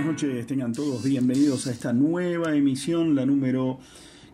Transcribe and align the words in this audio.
buenas 0.00 0.22
noches, 0.22 0.46
tengan 0.46 0.72
todos 0.72 1.02
bienvenidos 1.02 1.66
a 1.66 1.72
esta 1.72 1.92
nueva 1.92 2.56
emisión, 2.56 3.14
la 3.14 3.26
número 3.26 3.80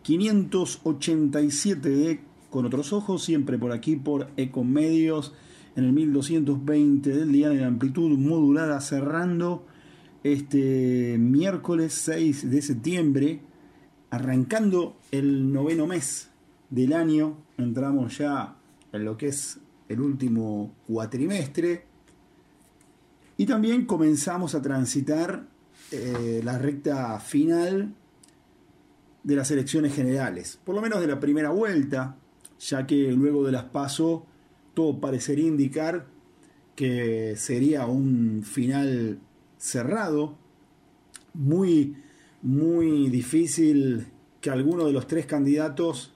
587 0.03 1.89
de 1.89 2.21
Con 2.49 2.65
otros 2.65 2.93
ojos, 2.93 3.25
siempre 3.25 3.57
por 3.57 3.73
aquí 3.73 3.97
por 3.97 4.29
Ecomedios, 4.37 5.33
en 5.75 5.83
el 5.83 5.91
1220 5.91 7.09
del 7.09 7.33
día 7.33 7.49
de 7.49 7.65
amplitud 7.65 8.17
modulada, 8.17 8.79
cerrando 8.79 9.65
este 10.23 11.17
miércoles 11.19 11.93
6 11.95 12.49
de 12.49 12.61
septiembre, 12.61 13.41
arrancando 14.09 14.95
el 15.11 15.51
noveno 15.51 15.85
mes 15.85 16.29
del 16.69 16.93
año, 16.93 17.39
entramos 17.57 18.17
ya 18.17 18.55
en 18.93 19.03
lo 19.03 19.17
que 19.17 19.27
es 19.27 19.59
el 19.89 19.99
último 19.99 20.73
cuatrimestre. 20.87 21.83
Y 23.35 23.45
también 23.45 23.85
comenzamos 23.85 24.55
a 24.55 24.61
transitar 24.61 25.56
eh, 25.91 26.41
la 26.43 26.57
recta 26.57 27.19
final 27.19 27.93
de 29.23 29.35
las 29.35 29.51
elecciones 29.51 29.93
generales, 29.93 30.59
por 30.63 30.75
lo 30.75 30.81
menos 30.81 30.99
de 31.01 31.07
la 31.07 31.19
primera 31.19 31.49
vuelta, 31.49 32.17
ya 32.59 32.85
que 32.87 33.11
luego 33.11 33.45
de 33.45 33.51
las 33.51 33.65
PASO 33.65 34.25
todo 34.73 34.99
parecería 34.99 35.47
indicar 35.47 36.07
que 36.75 37.35
sería 37.35 37.85
un 37.87 38.43
final 38.43 39.19
cerrado, 39.57 40.37
muy, 41.33 41.95
muy 42.41 43.09
difícil 43.09 44.07
que 44.41 44.49
alguno 44.49 44.85
de 44.85 44.93
los 44.93 45.07
tres 45.07 45.25
candidatos 45.25 46.13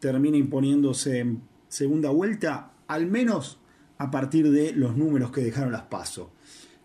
termine 0.00 0.38
imponiéndose 0.38 1.20
en 1.20 1.42
segunda 1.68 2.10
vuelta, 2.10 2.72
al 2.88 3.06
menos 3.06 3.58
a 3.98 4.10
partir 4.10 4.50
de 4.50 4.72
los 4.72 4.96
números 4.96 5.30
que 5.30 5.42
dejaron 5.42 5.72
las 5.72 5.82
PASO 5.82 6.32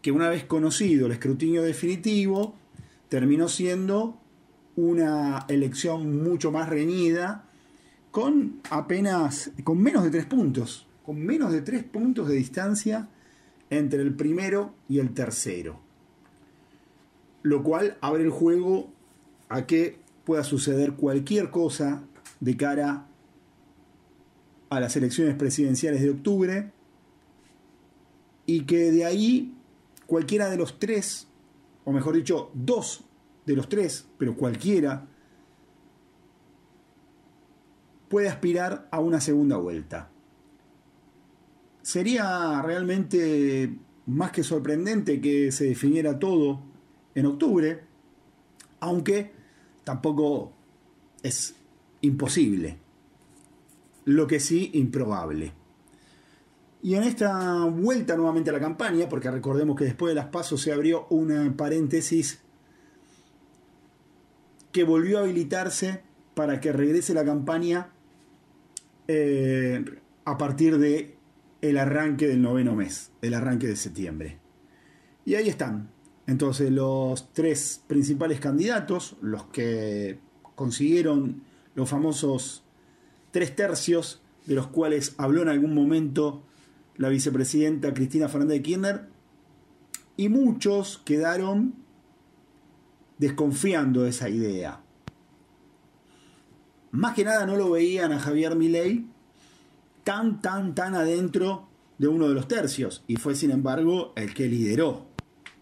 que 0.07 0.11
una 0.13 0.29
vez 0.29 0.45
conocido 0.45 1.07
el 1.07 1.11
escrutinio 1.11 1.63
definitivo, 1.63 2.55
terminó 3.09 3.49
siendo 3.49 4.17
una 4.77 5.45
elección 5.49 6.23
mucho 6.23 6.49
más 6.49 6.69
reñida, 6.69 7.43
con 8.09 8.61
apenas, 8.69 9.51
con 9.65 9.83
menos 9.83 10.05
de 10.05 10.11
tres 10.11 10.25
puntos, 10.25 10.87
con 11.05 11.19
menos 11.19 11.51
de 11.51 11.61
tres 11.61 11.83
puntos 11.83 12.29
de 12.29 12.35
distancia 12.35 13.09
entre 13.69 14.01
el 14.01 14.15
primero 14.15 14.75
y 14.87 14.99
el 14.99 15.13
tercero. 15.13 15.81
Lo 17.43 17.61
cual 17.61 17.97
abre 17.99 18.23
el 18.23 18.29
juego 18.29 18.89
a 19.49 19.65
que 19.65 19.99
pueda 20.23 20.45
suceder 20.45 20.93
cualquier 20.93 21.51
cosa 21.51 22.01
de 22.39 22.55
cara 22.55 23.07
a 24.69 24.79
las 24.79 24.95
elecciones 24.95 25.35
presidenciales 25.35 26.01
de 26.01 26.11
octubre 26.11 26.71
y 28.45 28.61
que 28.61 28.93
de 28.93 29.03
ahí 29.03 29.53
cualquiera 30.07 30.49
de 30.49 30.57
los 30.57 30.79
tres, 30.79 31.27
o 31.85 31.91
mejor 31.91 32.15
dicho, 32.15 32.49
dos 32.53 33.03
de 33.45 33.55
los 33.55 33.69
tres, 33.69 34.07
pero 34.17 34.35
cualquiera, 34.35 35.07
puede 38.09 38.29
aspirar 38.29 38.87
a 38.91 38.99
una 38.99 39.21
segunda 39.21 39.57
vuelta. 39.57 40.09
Sería 41.81 42.61
realmente 42.61 43.77
más 44.07 44.31
que 44.31 44.43
sorprendente 44.43 45.21
que 45.21 45.51
se 45.51 45.65
definiera 45.65 46.17
todo 46.17 46.61
en 47.13 47.25
octubre, 47.25 47.83
aunque 48.79 49.31
tampoco 49.83 50.53
es 51.23 51.55
imposible, 52.01 52.77
lo 54.05 54.27
que 54.27 54.39
sí 54.39 54.71
improbable. 54.73 55.53
Y 56.87 56.95
en 56.95 57.03
esta 57.03 57.65
vuelta 57.65 58.15
nuevamente 58.15 58.49
a 58.49 58.53
la 58.53 58.61
campaña, 58.61 59.09
porque 59.09 59.29
recordemos 59.29 59.75
que 59.75 59.83
después 59.83 60.11
de 60.11 60.15
las 60.15 60.27
pasos 60.27 60.61
se 60.61 60.71
abrió 60.71 61.05
una 61.09 61.53
paréntesis 61.57 62.39
que 64.71 64.85
volvió 64.85 65.17
a 65.17 65.23
habilitarse 65.23 66.01
para 66.33 66.61
que 66.61 66.71
regrese 66.71 67.13
la 67.13 67.25
campaña 67.25 67.89
eh, 69.09 69.83
a 70.23 70.37
partir 70.37 70.77
de 70.77 71.17
el 71.61 71.77
arranque 71.77 72.25
del 72.25 72.41
noveno 72.41 72.73
mes, 72.73 73.11
el 73.21 73.33
arranque 73.33 73.67
de 73.67 73.75
septiembre. 73.75 74.37
Y 75.25 75.35
ahí 75.35 75.49
están. 75.49 75.89
Entonces 76.25 76.71
los 76.71 77.33
tres 77.33 77.83
principales 77.85 78.39
candidatos, 78.39 79.17
los 79.19 79.43
que 79.47 80.19
consiguieron 80.55 81.43
los 81.75 81.89
famosos 81.89 82.63
tres 83.31 83.57
tercios, 83.57 84.21
de 84.45 84.55
los 84.55 84.67
cuales 84.67 85.15
habló 85.17 85.41
en 85.41 85.49
algún 85.49 85.75
momento 85.75 86.46
la 86.97 87.09
vicepresidenta 87.09 87.93
Cristina 87.93 88.27
Fernández 88.27 88.57
de 88.57 88.63
Kirchner, 88.63 89.09
y 90.15 90.29
muchos 90.29 90.97
quedaron 91.05 91.75
desconfiando 93.17 94.03
de 94.03 94.09
esa 94.09 94.29
idea. 94.29 94.81
Más 96.91 97.13
que 97.13 97.23
nada 97.23 97.45
no 97.45 97.55
lo 97.55 97.71
veían 97.71 98.11
a 98.11 98.19
Javier 98.19 98.55
Milei 98.55 99.05
tan, 100.03 100.41
tan, 100.41 100.73
tan 100.73 100.95
adentro 100.95 101.67
de 101.97 102.07
uno 102.07 102.27
de 102.27 102.33
los 102.33 102.47
tercios, 102.47 103.03
y 103.07 103.17
fue 103.17 103.35
sin 103.35 103.51
embargo 103.51 104.13
el 104.15 104.33
que 104.33 104.47
lideró 104.47 105.07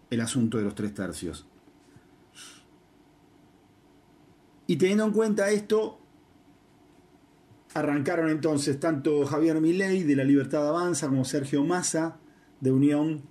el 0.09 0.22
asunto 0.22 0.57
de 0.57 0.63
los 0.63 0.75
tres 0.75 0.94
tercios. 0.94 1.47
Y 4.67 4.78
teniendo 4.78 5.06
en 5.06 5.12
cuenta 5.12 5.50
esto, 5.52 6.00
Arrancaron 7.75 8.29
entonces 8.29 8.79
tanto 8.79 9.25
Javier 9.25 9.59
Milei 9.59 10.03
de 10.03 10.15
la 10.15 10.23
Libertad 10.23 10.65
Avanza 10.65 11.09
como 11.09 11.25
Sergio 11.25 11.65
Massa 11.65 12.17
de 12.61 12.71
Unión 12.71 13.23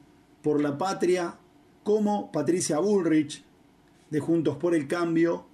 por 0.43 0.61
la 0.61 0.77
Patria, 0.77 1.39
como 1.83 2.31
Patricia 2.31 2.79
Bullrich 2.79 3.43
de 4.11 4.21
Juntos 4.21 4.59
por 4.59 4.75
el 4.75 4.87
Cambio, 4.87 5.47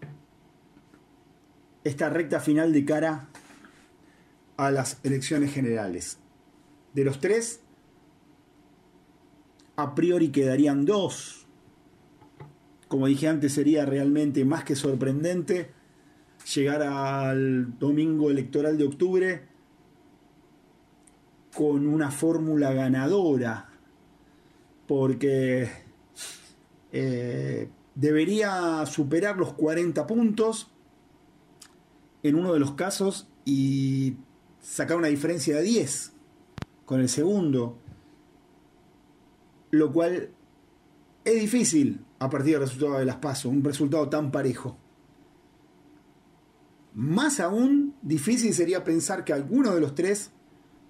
esta 1.85 2.11
recta 2.11 2.41
final 2.41 2.73
de 2.73 2.85
cara 2.85 3.29
a 4.57 4.73
las 4.73 4.99
elecciones 5.05 5.55
generales. 5.55 6.19
De 6.93 7.05
los 7.05 7.21
tres, 7.21 7.61
a 9.77 9.95
priori 9.95 10.33
quedarían 10.33 10.85
dos. 10.85 11.47
Como 12.89 13.07
dije 13.07 13.29
antes, 13.29 13.53
sería 13.53 13.87
realmente 13.87 14.45
más 14.45 14.65
que 14.65 14.75
sorprendente 14.75 15.79
llegar 16.55 16.83
al 16.83 17.79
domingo 17.79 18.31
electoral 18.31 18.77
de 18.77 18.85
octubre 18.85 19.43
con 21.55 21.87
una 21.87 22.11
fórmula 22.11 22.73
ganadora, 22.73 23.71
porque 24.87 25.69
eh, 26.93 27.69
debería 27.95 28.85
superar 28.87 29.37
los 29.37 29.53
40 29.53 30.07
puntos 30.07 30.71
en 32.23 32.35
uno 32.35 32.53
de 32.53 32.61
los 32.61 32.73
casos 32.73 33.29
y 33.45 34.17
sacar 34.61 34.97
una 34.97 35.09
diferencia 35.09 35.57
de 35.57 35.63
10 35.63 36.13
con 36.85 37.01
el 37.01 37.09
segundo, 37.09 37.79
lo 39.71 39.93
cual 39.93 40.31
es 41.25 41.41
difícil 41.41 42.05
a 42.19 42.29
partir 42.29 42.55
del 42.55 42.63
resultado 42.63 42.99
de 42.99 43.05
las 43.05 43.17
pasos, 43.17 43.53
un 43.53 43.63
resultado 43.65 44.09
tan 44.09 44.31
parejo. 44.31 44.77
Más 46.95 47.41
aún, 47.41 47.95
difícil 48.03 48.53
sería 48.53 48.83
pensar 48.83 49.25
que 49.25 49.33
alguno 49.33 49.75
de 49.75 49.81
los 49.81 49.95
tres 49.95 50.33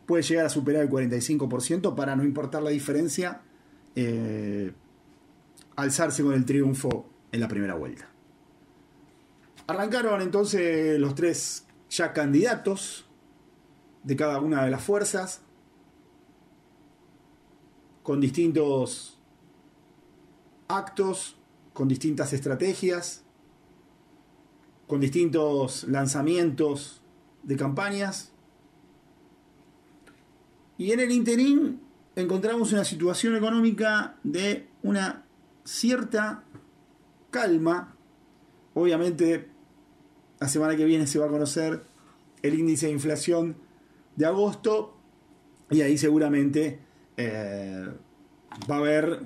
puede 0.06 0.22
llegar 0.22 0.46
a 0.46 0.48
superar 0.48 0.82
el 0.82 0.90
45% 0.90 1.94
para 1.94 2.16
no 2.16 2.24
importar 2.24 2.62
la 2.62 2.70
diferencia, 2.70 3.42
eh, 3.94 4.72
alzarse 5.76 6.22
con 6.22 6.34
el 6.34 6.44
triunfo 6.44 7.06
en 7.32 7.40
la 7.40 7.48
primera 7.48 7.74
vuelta. 7.74 8.08
Arrancaron 9.66 10.20
entonces 10.20 10.98
los 10.98 11.14
tres 11.14 11.64
ya 11.90 12.12
candidatos 12.12 13.06
de 14.02 14.16
cada 14.16 14.40
una 14.40 14.64
de 14.64 14.70
las 14.70 14.82
fuerzas, 14.82 15.42
con 18.02 18.20
distintos 18.20 19.20
actos, 20.66 21.36
con 21.72 21.86
distintas 21.86 22.32
estrategias, 22.32 23.24
con 24.90 24.98
distintos 24.98 25.84
lanzamientos 25.84 27.00
de 27.44 27.54
campañas. 27.54 28.32
Y 30.78 30.90
en 30.90 30.98
el 30.98 31.12
interín 31.12 31.80
encontramos 32.16 32.72
una 32.72 32.84
situación 32.84 33.36
económica 33.36 34.16
de 34.24 34.66
una 34.82 35.24
cierta 35.62 36.42
calma. 37.30 37.94
Obviamente, 38.74 39.48
la 40.40 40.48
semana 40.48 40.74
que 40.74 40.84
viene 40.84 41.06
se 41.06 41.20
va 41.20 41.26
a 41.26 41.30
conocer 41.30 41.84
el 42.42 42.58
índice 42.58 42.86
de 42.86 42.92
inflación 42.92 43.54
de 44.16 44.26
agosto 44.26 44.96
y 45.70 45.82
ahí 45.82 45.98
seguramente 45.98 46.80
eh, 47.16 47.86
va 48.68 48.74
a 48.74 48.78
haber 48.78 49.20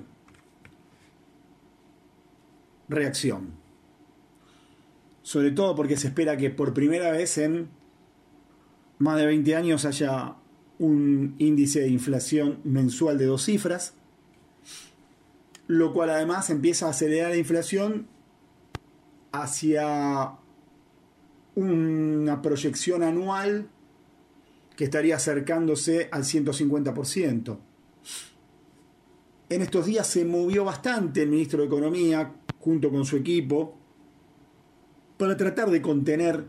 reacción 2.87 3.64
sobre 5.25 5.49
todo 5.49 5.73
porque 5.73 5.97
se 5.97 6.09
espera 6.09 6.37
que 6.37 6.51
por 6.51 6.75
primera 6.75 7.09
vez 7.09 7.39
en 7.39 7.67
más 8.99 9.17
de 9.17 9.25
20 9.25 9.55
años 9.55 9.83
haya 9.83 10.35
un 10.77 11.33
índice 11.39 11.79
de 11.79 11.87
inflación 11.87 12.59
mensual 12.63 13.17
de 13.17 13.25
dos 13.25 13.43
cifras. 13.43 13.95
lo 15.65 15.93
cual 15.93 16.11
además 16.11 16.51
empieza 16.51 16.85
a 16.85 16.91
acelerar 16.91 17.31
la 17.31 17.37
inflación 17.37 18.07
hacia 19.31 20.33
una 21.55 22.43
proyección 22.43 23.01
anual 23.01 23.67
que 24.75 24.83
estaría 24.83 25.15
acercándose 25.15 26.07
al 26.11 26.21
150%. 26.21 27.57
En 29.49 29.61
estos 29.63 29.87
días 29.87 30.05
se 30.05 30.23
movió 30.23 30.65
bastante 30.65 31.23
el 31.23 31.29
ministro 31.29 31.61
de 31.61 31.65
Economía 31.65 32.31
junto 32.59 32.91
con 32.91 33.05
su 33.05 33.17
equipo 33.17 33.79
para 35.17 35.37
tratar 35.37 35.69
de 35.69 35.81
contener 35.81 36.45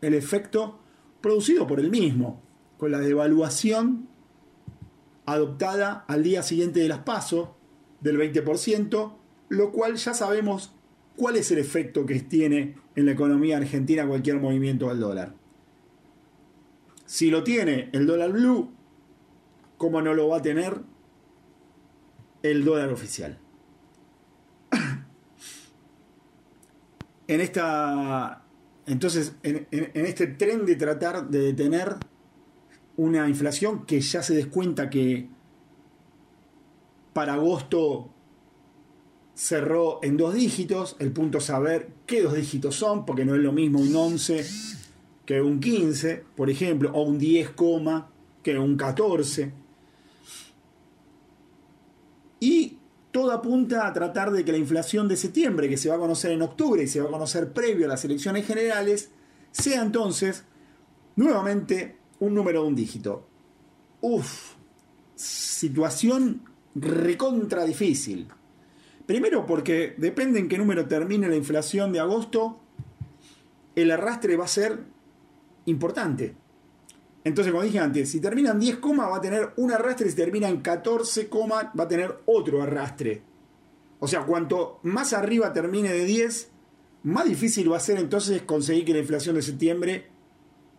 el 0.00 0.14
efecto 0.14 0.78
producido 1.20 1.66
por 1.66 1.80
el 1.80 1.90
mismo, 1.90 2.42
con 2.76 2.92
la 2.92 3.00
devaluación 3.00 4.08
adoptada 5.26 6.04
al 6.08 6.22
día 6.22 6.42
siguiente 6.42 6.80
de 6.80 6.88
las 6.88 7.00
pasos 7.00 7.50
del 8.00 8.18
20%, 8.18 9.12
lo 9.48 9.72
cual 9.72 9.96
ya 9.96 10.14
sabemos 10.14 10.72
cuál 11.16 11.36
es 11.36 11.50
el 11.50 11.58
efecto 11.58 12.06
que 12.06 12.20
tiene 12.20 12.76
en 12.94 13.06
la 13.06 13.12
economía 13.12 13.56
argentina 13.56 14.06
cualquier 14.06 14.38
movimiento 14.38 14.88
del 14.88 15.00
dólar. 15.00 15.34
Si 17.06 17.30
lo 17.30 17.42
tiene 17.42 17.90
el 17.92 18.06
dólar 18.06 18.32
blue, 18.32 18.70
¿cómo 19.76 20.00
no 20.02 20.14
lo 20.14 20.28
va 20.28 20.38
a 20.38 20.42
tener 20.42 20.82
el 22.42 22.64
dólar 22.64 22.92
oficial? 22.92 23.38
En 27.28 27.40
esta. 27.40 28.42
Entonces, 28.86 29.34
en, 29.42 29.66
este 29.70 30.26
tren 30.26 30.66
de 30.66 30.74
tratar 30.74 31.28
de 31.28 31.40
detener 31.40 31.96
una 32.96 33.28
inflación 33.28 33.86
que 33.86 34.00
ya 34.00 34.22
se 34.22 34.34
descuenta 34.34 34.90
que 34.90 35.28
para 37.12 37.34
agosto 37.34 38.10
cerró 39.34 40.00
en 40.02 40.16
dos 40.16 40.34
dígitos, 40.34 40.96
el 40.98 41.12
punto 41.12 41.40
saber 41.40 41.90
qué 42.06 42.22
dos 42.22 42.34
dígitos 42.34 42.74
son, 42.74 43.04
porque 43.06 43.24
no 43.24 43.34
es 43.36 43.42
lo 43.42 43.52
mismo 43.52 43.78
un 43.78 43.94
11 43.94 44.44
que 45.26 45.42
un 45.42 45.60
15, 45.60 46.24
por 46.34 46.48
ejemplo, 46.48 46.90
o 46.94 47.02
un 47.02 47.18
10, 47.18 47.50
que 48.42 48.58
un 48.58 48.76
14. 48.78 49.52
Y 52.40 52.78
apunta 53.30 53.86
a 53.86 53.92
tratar 53.92 54.30
de 54.30 54.44
que 54.44 54.52
la 54.52 54.58
inflación 54.58 55.08
de 55.08 55.16
septiembre, 55.16 55.68
que 55.68 55.76
se 55.76 55.88
va 55.88 55.96
a 55.96 55.98
conocer 55.98 56.32
en 56.32 56.42
octubre 56.42 56.82
y 56.82 56.88
se 56.88 57.00
va 57.00 57.08
a 57.08 57.12
conocer 57.12 57.52
previo 57.52 57.86
a 57.86 57.88
las 57.88 58.04
elecciones 58.04 58.46
generales, 58.46 59.10
sea 59.50 59.82
entonces 59.82 60.44
nuevamente 61.16 61.98
un 62.20 62.34
número 62.34 62.62
de 62.62 62.68
un 62.68 62.74
dígito. 62.74 63.28
Uf, 64.00 64.54
situación 65.14 66.42
recontra 66.74 67.64
difícil. 67.64 68.28
Primero 69.06 69.46
porque 69.46 69.94
depende 69.96 70.38
en 70.38 70.48
qué 70.48 70.58
número 70.58 70.86
termine 70.86 71.28
la 71.28 71.36
inflación 71.36 71.92
de 71.92 72.00
agosto, 72.00 72.60
el 73.74 73.90
arrastre 73.90 74.36
va 74.36 74.44
a 74.44 74.48
ser 74.48 74.84
importante. 75.66 76.36
Entonces, 77.28 77.52
como 77.52 77.62
dije 77.62 77.78
antes, 77.78 78.10
si 78.10 78.20
termina 78.20 78.52
en 78.52 78.58
10, 78.58 78.78
va 78.82 79.16
a 79.18 79.20
tener 79.20 79.52
un 79.58 79.70
arrastre, 79.70 80.08
si 80.08 80.16
termina 80.16 80.48
en 80.48 80.62
14, 80.62 81.28
va 81.78 81.84
a 81.84 81.86
tener 81.86 82.20
otro 82.24 82.62
arrastre. 82.62 83.20
O 84.00 84.08
sea, 84.08 84.24
cuanto 84.24 84.80
más 84.84 85.12
arriba 85.12 85.52
termine 85.52 85.92
de 85.92 86.06
10, 86.06 86.50
más 87.02 87.26
difícil 87.26 87.70
va 87.70 87.76
a 87.76 87.80
ser 87.80 87.98
entonces 87.98 88.40
conseguir 88.40 88.86
que 88.86 88.94
la 88.94 89.00
inflación 89.00 89.34
de 89.34 89.42
septiembre 89.42 90.06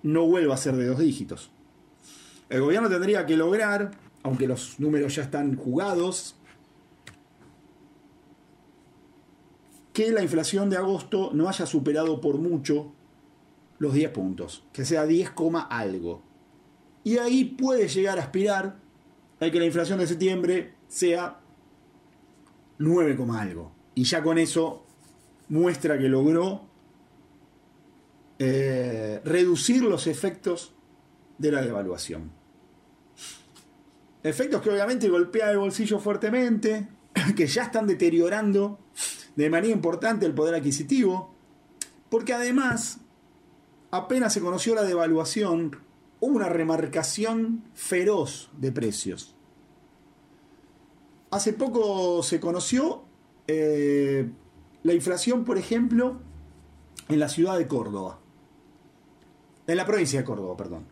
no 0.02 0.26
vuelva 0.26 0.56
a 0.56 0.58
ser 0.58 0.76
de 0.76 0.88
dos 0.88 0.98
dígitos. 0.98 1.52
El 2.50 2.62
gobierno 2.62 2.90
tendría 2.90 3.28
que 3.28 3.38
lograr, 3.38 3.92
aunque 4.24 4.48
los 4.48 4.80
números 4.80 5.14
ya 5.14 5.22
están 5.22 5.56
jugados, 5.56 6.36
que 9.94 10.12
la 10.12 10.24
inflación 10.24 10.72
de 10.72 10.78
agosto 10.78 11.30
no 11.32 11.48
haya 11.48 11.68
superado 11.68 12.20
por 12.20 12.40
mucho 12.40 12.92
los 13.78 13.94
10 13.94 14.10
puntos, 14.10 14.64
que 14.74 14.84
sea 14.84 15.06
10, 15.06 15.30
algo. 15.70 16.28
Y 17.10 17.18
ahí 17.18 17.44
puede 17.44 17.88
llegar 17.88 18.20
a 18.20 18.22
aspirar 18.22 18.78
a 19.40 19.50
que 19.50 19.60
la 19.60 19.66
inflación 19.66 19.98
de 19.98 20.06
septiembre 20.06 20.76
sea 20.88 21.40
9, 22.78 23.18
algo. 23.36 23.72
Y 23.96 24.04
ya 24.04 24.22
con 24.22 24.38
eso 24.38 24.86
muestra 25.48 25.98
que 25.98 26.08
logró 26.08 26.68
eh, 28.38 29.22
reducir 29.26 29.82
los 29.82 30.06
efectos 30.06 30.76
de 31.40 31.52
la 31.52 31.64
devaluación. 31.64 32.32
Efectos 34.22 34.62
que 34.62 34.70
obviamente 34.70 35.10
golpean 35.10 35.50
el 35.50 35.58
bolsillo 35.58 35.98
fuertemente, 35.98 36.90
que 37.36 37.48
ya 37.48 37.64
están 37.64 37.88
deteriorando 37.88 38.78
de 39.36 39.50
manera 39.50 39.74
importante 39.74 40.28
el 40.28 40.36
poder 40.36 40.54
adquisitivo, 40.54 41.34
porque 42.12 42.34
además 42.34 43.00
apenas 43.90 44.32
se 44.32 44.42
conoció 44.42 44.76
la 44.76 44.84
devaluación, 44.84 45.89
hubo 46.20 46.36
una 46.36 46.50
remarcación 46.50 47.64
feroz 47.74 48.50
de 48.58 48.72
precios. 48.72 49.36
Hace 51.32 51.54
poco 51.54 52.24
se 52.24 52.40
conoció 52.40 53.04
eh, 53.48 54.30
la 54.84 54.94
inflación, 54.94 55.44
por 55.46 55.58
ejemplo, 55.58 56.20
en 57.08 57.20
la 57.20 57.30
ciudad 57.30 57.58
de 57.58 57.68
Córdoba. 57.68 58.20
En 59.68 59.78
la 59.78 59.86
provincia 59.86 60.20
de 60.20 60.26
Córdoba, 60.26 60.58
perdón. 60.58 60.86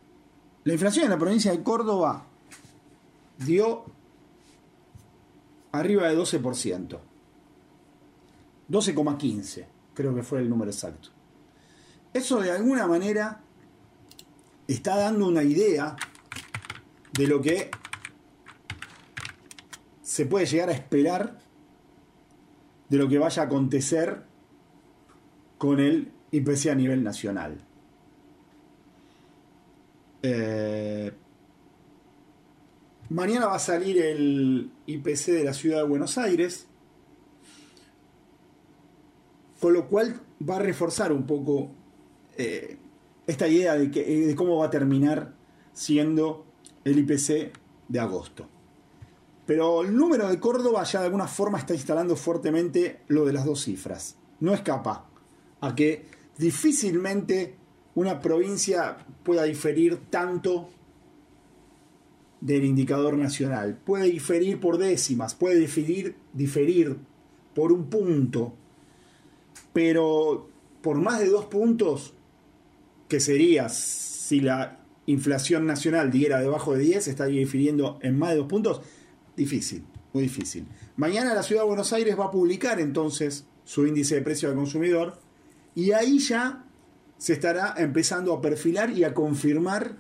La 0.63 0.73
inflación 0.73 1.05
en 1.05 1.11
la 1.11 1.17
provincia 1.17 1.51
de 1.51 1.63
Córdoba 1.63 2.27
dio 3.37 3.85
arriba 5.71 6.07
de 6.07 6.17
12%. 6.17 6.99
12,15 8.69 9.65
creo 9.97 10.13
que 10.13 10.21
fue 10.21 10.39
el 10.39 10.49
número 10.49 10.69
exacto. 10.69 11.09
Eso 12.13 12.39
de 12.39 12.51
alguna 12.51 12.85
manera 12.85 13.41
está 14.67 14.97
dando 14.97 15.27
una 15.27 15.43
idea 15.43 15.95
de 17.13 17.27
lo 17.27 17.41
que 17.41 17.71
se 20.01 20.25
puede 20.25 20.45
llegar 20.45 20.69
a 20.69 20.73
esperar 20.73 21.39
de 22.89 22.97
lo 22.97 23.07
que 23.07 23.17
vaya 23.17 23.43
a 23.43 23.45
acontecer 23.45 24.23
con 25.57 25.79
el 25.79 26.11
IPC 26.31 26.67
a 26.67 26.75
nivel 26.75 27.03
nacional. 27.03 27.57
Eh, 30.21 31.11
mañana 33.09 33.47
va 33.47 33.55
a 33.55 33.59
salir 33.59 34.01
el 34.01 34.71
IPC 34.85 35.31
de 35.31 35.43
la 35.43 35.53
ciudad 35.53 35.77
de 35.77 35.87
Buenos 35.87 36.17
Aires, 36.17 36.67
con 39.59 39.73
lo 39.73 39.87
cual 39.87 40.21
va 40.47 40.57
a 40.57 40.59
reforzar 40.59 41.11
un 41.11 41.25
poco 41.25 41.71
eh, 42.37 42.77
esta 43.27 43.47
idea 43.47 43.75
de, 43.75 43.91
que, 43.91 44.03
de 44.03 44.35
cómo 44.35 44.57
va 44.57 44.67
a 44.67 44.69
terminar 44.69 45.33
siendo 45.73 46.45
el 46.83 46.97
IPC 46.99 47.51
de 47.89 47.99
agosto. 47.99 48.47
Pero 49.45 49.81
el 49.81 49.95
número 49.95 50.27
de 50.29 50.39
Córdoba 50.39 50.83
ya 50.83 50.99
de 50.99 51.05
alguna 51.05 51.27
forma 51.27 51.57
está 51.57 51.73
instalando 51.73 52.15
fuertemente 52.15 53.01
lo 53.07 53.25
de 53.25 53.33
las 53.33 53.45
dos 53.45 53.63
cifras. 53.63 54.17
No 54.39 54.53
escapa 54.53 55.09
a 55.61 55.75
que 55.75 56.05
difícilmente 56.37 57.55
una 57.95 58.19
provincia 58.19 58.97
pueda 59.23 59.43
diferir 59.43 60.09
tanto 60.09 60.69
del 62.41 62.65
indicador 62.65 63.17
nacional. 63.17 63.77
Puede 63.83 64.05
diferir 64.11 64.59
por 64.59 64.77
décimas, 64.77 65.33
puede 65.33 65.59
diferir, 65.59 66.15
diferir 66.33 66.97
por 67.55 67.71
un 67.71 67.89
punto, 67.89 68.53
pero 69.73 70.47
por 70.81 70.97
más 70.97 71.19
de 71.19 71.29
dos 71.29 71.45
puntos 71.45 72.13
que 73.07 73.19
sería 73.19 73.69
si 73.69 74.41
la 74.41 74.79
inflación 75.05 75.65
nacional 75.65 76.11
diera 76.11 76.39
debajo 76.39 76.73
de 76.73 76.83
10, 76.83 77.07
estaría 77.07 77.39
difiriendo 77.39 77.97
en 78.01 78.17
más 78.19 78.31
de 78.31 78.37
dos 78.37 78.47
puntos, 78.47 78.81
difícil, 79.35 79.83
muy 80.13 80.23
difícil. 80.23 80.65
Mañana 80.97 81.33
la 81.33 81.43
ciudad 81.43 81.61
de 81.61 81.67
Buenos 81.67 81.93
Aires 81.93 82.19
va 82.19 82.25
a 82.25 82.31
publicar 82.31 82.79
entonces 82.79 83.45
su 83.63 83.87
índice 83.87 84.15
de 84.15 84.21
precio 84.21 84.49
al 84.49 84.55
consumidor 84.55 85.19
y 85.75 85.91
ahí 85.91 86.19
ya 86.19 86.65
se 87.17 87.33
estará 87.33 87.73
empezando 87.77 88.33
a 88.33 88.41
perfilar 88.41 88.91
y 88.91 89.03
a 89.03 89.13
confirmar 89.13 89.97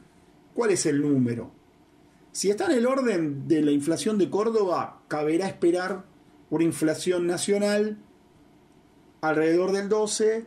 cuál 0.53 0.71
es 0.71 0.85
el 0.85 1.01
número. 1.01 1.51
Si 2.31 2.49
está 2.49 2.65
en 2.65 2.77
el 2.77 2.85
orden 2.85 3.47
de 3.47 3.61
la 3.61 3.71
inflación 3.71 4.17
de 4.17 4.29
Córdoba, 4.29 5.01
caberá 5.07 5.47
esperar 5.47 6.05
una 6.49 6.63
inflación 6.63 7.25
nacional 7.27 7.97
alrededor 9.21 9.71
del 9.71 9.89
12 9.89 10.45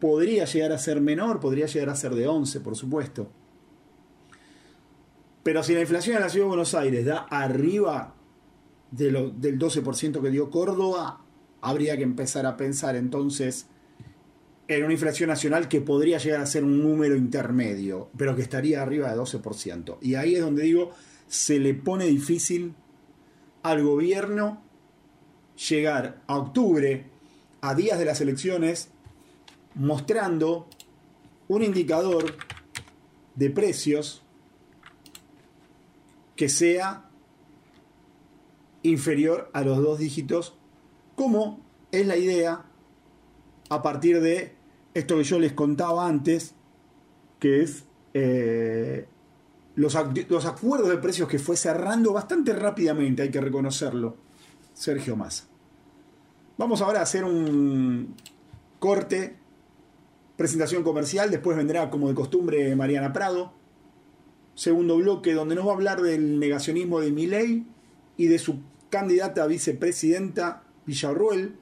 podría 0.00 0.46
llegar 0.46 0.72
a 0.72 0.78
ser 0.78 1.00
menor, 1.00 1.38
podría 1.40 1.66
llegar 1.66 1.90
a 1.90 1.94
ser 1.94 2.14
de 2.14 2.26
11, 2.26 2.60
por 2.60 2.74
supuesto. 2.74 3.30
Pero 5.42 5.62
si 5.62 5.74
la 5.74 5.80
inflación 5.80 6.16
en 6.16 6.22
la 6.22 6.28
ciudad 6.28 6.46
de 6.46 6.48
Buenos 6.48 6.74
Aires 6.74 7.04
da 7.04 7.18
arriba 7.30 8.14
del 8.90 9.14
12% 9.14 10.20
que 10.20 10.30
dio 10.30 10.50
Córdoba, 10.50 11.22
habría 11.60 11.96
que 11.96 12.02
empezar 12.02 12.46
a 12.46 12.56
pensar 12.56 12.96
entonces 12.96 13.66
en 14.68 14.84
una 14.84 14.92
inflación 14.92 15.28
nacional 15.28 15.68
que 15.68 15.80
podría 15.80 16.18
llegar 16.18 16.40
a 16.40 16.46
ser 16.46 16.62
un 16.64 16.82
número 16.82 17.16
intermedio, 17.16 18.08
pero 18.16 18.36
que 18.36 18.42
estaría 18.42 18.82
arriba 18.82 19.10
de 19.10 19.16
12%. 19.18 19.98
Y 20.00 20.14
ahí 20.14 20.36
es 20.36 20.42
donde 20.42 20.62
digo, 20.62 20.92
se 21.26 21.58
le 21.58 21.74
pone 21.74 22.06
difícil 22.06 22.74
al 23.62 23.82
gobierno 23.82 24.62
llegar 25.68 26.22
a 26.26 26.38
octubre, 26.38 27.06
a 27.60 27.74
días 27.74 27.98
de 27.98 28.04
las 28.04 28.20
elecciones, 28.20 28.90
mostrando 29.74 30.66
un 31.48 31.62
indicador 31.62 32.36
de 33.34 33.50
precios 33.50 34.22
que 36.36 36.48
sea 36.48 37.10
inferior 38.82 39.50
a 39.52 39.62
los 39.62 39.78
dos 39.82 39.98
dígitos, 39.98 40.54
como 41.16 41.60
es 41.92 42.06
la 42.06 42.16
idea 42.16 42.64
a 43.68 43.82
partir 43.82 44.20
de 44.20 44.54
esto 44.94 45.16
que 45.16 45.24
yo 45.24 45.38
les 45.38 45.52
contaba 45.52 46.06
antes, 46.06 46.54
que 47.38 47.62
es 47.62 47.84
eh, 48.14 49.06
los, 49.76 49.96
los, 50.28 50.46
acuerdos 50.46 50.88
de 50.88 50.98
precios 50.98 51.28
que 51.28 51.38
fue 51.38 51.56
cerrando 51.56 52.12
bastante 52.12 52.52
rápidamente, 52.52 53.22
hay 53.22 53.30
que 53.30 53.40
reconocerlo, 53.40 54.16
Sergio 54.74 55.16
Massa. 55.16 55.44
Vamos 56.58 56.82
ahora 56.82 57.00
a 57.00 57.02
hacer 57.02 57.24
un 57.24 58.14
corte, 58.78 59.39
presentación 60.40 60.82
comercial, 60.82 61.30
después 61.30 61.54
vendrá 61.54 61.90
como 61.90 62.08
de 62.08 62.14
costumbre 62.14 62.74
Mariana 62.74 63.12
Prado, 63.12 63.52
segundo 64.54 64.96
bloque 64.96 65.34
donde 65.34 65.54
nos 65.54 65.66
va 65.66 65.72
a 65.72 65.74
hablar 65.74 66.00
del 66.00 66.40
negacionismo 66.40 66.98
de 66.98 67.12
Milei 67.12 67.66
y 68.16 68.26
de 68.26 68.38
su 68.38 68.62
candidata 68.88 69.42
a 69.42 69.46
vicepresidenta 69.46 70.62
Villarruel, 70.86 71.56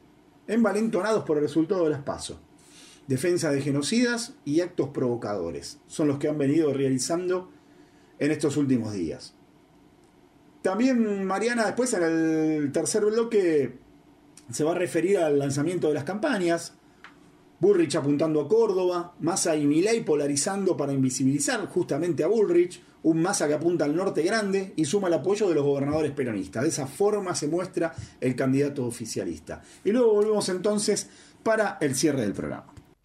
envalentonados 0.46 1.24
por 1.24 1.38
el 1.38 1.42
resultado 1.42 1.82
de 1.82 1.90
las 1.90 2.02
PASO. 2.02 2.38
Defensa 3.08 3.50
de 3.50 3.62
genocidas 3.62 4.34
y 4.44 4.60
actos 4.60 4.90
provocadores 4.90 5.80
son 5.88 6.06
los 6.06 6.20
que 6.20 6.28
han 6.28 6.38
venido 6.38 6.72
realizando 6.72 7.50
en 8.20 8.30
estos 8.30 8.56
últimos 8.56 8.92
días. 8.92 9.34
También 10.62 11.24
Mariana 11.24 11.66
después 11.66 11.92
en 11.94 12.04
el 12.04 12.70
tercer 12.70 13.04
bloque 13.04 13.76
se 14.52 14.62
va 14.62 14.70
a 14.70 14.78
referir 14.78 15.18
al 15.18 15.40
lanzamiento 15.40 15.88
de 15.88 15.94
las 15.94 16.04
campañas, 16.04 16.77
Bullrich 17.60 17.96
apuntando 17.96 18.40
a 18.40 18.48
Córdoba, 18.48 19.14
Massa 19.20 19.56
y 19.56 19.66
Milei 19.66 20.04
polarizando 20.04 20.76
para 20.76 20.92
invisibilizar 20.92 21.66
justamente 21.66 22.22
a 22.22 22.28
Bullrich, 22.28 22.80
un 23.02 23.20
Massa 23.20 23.48
que 23.48 23.54
apunta 23.54 23.84
al 23.84 23.96
norte 23.96 24.22
grande 24.22 24.72
y 24.76 24.84
suma 24.84 25.08
el 25.08 25.14
apoyo 25.14 25.48
de 25.48 25.54
los 25.54 25.64
gobernadores 25.64 26.12
peronistas. 26.12 26.62
De 26.62 26.68
esa 26.68 26.86
forma 26.86 27.34
se 27.34 27.48
muestra 27.48 27.92
el 28.20 28.36
candidato 28.36 28.86
oficialista. 28.86 29.62
Y 29.84 29.90
luego 29.90 30.14
volvemos 30.14 30.48
entonces 30.48 31.08
para 31.42 31.78
el 31.80 31.96
cierre 31.96 32.20
del 32.22 32.32
programa. 32.32 32.77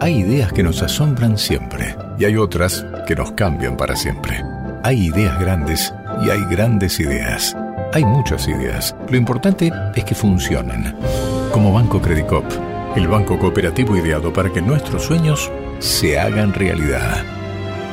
Hay 0.00 0.18
ideas 0.18 0.52
que 0.52 0.62
nos 0.62 0.80
asombran 0.80 1.36
siempre 1.36 1.96
y 2.18 2.24
hay 2.24 2.36
otras 2.36 2.86
que 3.06 3.16
nos 3.16 3.32
cambian 3.32 3.76
para 3.76 3.96
siempre. 3.96 4.44
Hay 4.84 5.06
ideas 5.06 5.40
grandes 5.40 5.92
y 6.24 6.30
hay 6.30 6.44
grandes 6.44 7.00
ideas. 7.00 7.56
Hay 7.92 8.04
muchas 8.04 8.46
ideas. 8.46 8.94
Lo 9.10 9.16
importante 9.16 9.72
es 9.96 10.04
que 10.04 10.14
funcionen. 10.14 10.94
Como 11.52 11.72
Banco 11.72 12.00
Credicop, 12.00 12.44
el 12.94 13.08
banco 13.08 13.40
cooperativo 13.40 13.96
ideado 13.96 14.32
para 14.32 14.52
que 14.52 14.62
nuestros 14.62 15.02
sueños 15.02 15.50
se 15.80 16.18
hagan 16.18 16.54
realidad. 16.54 17.24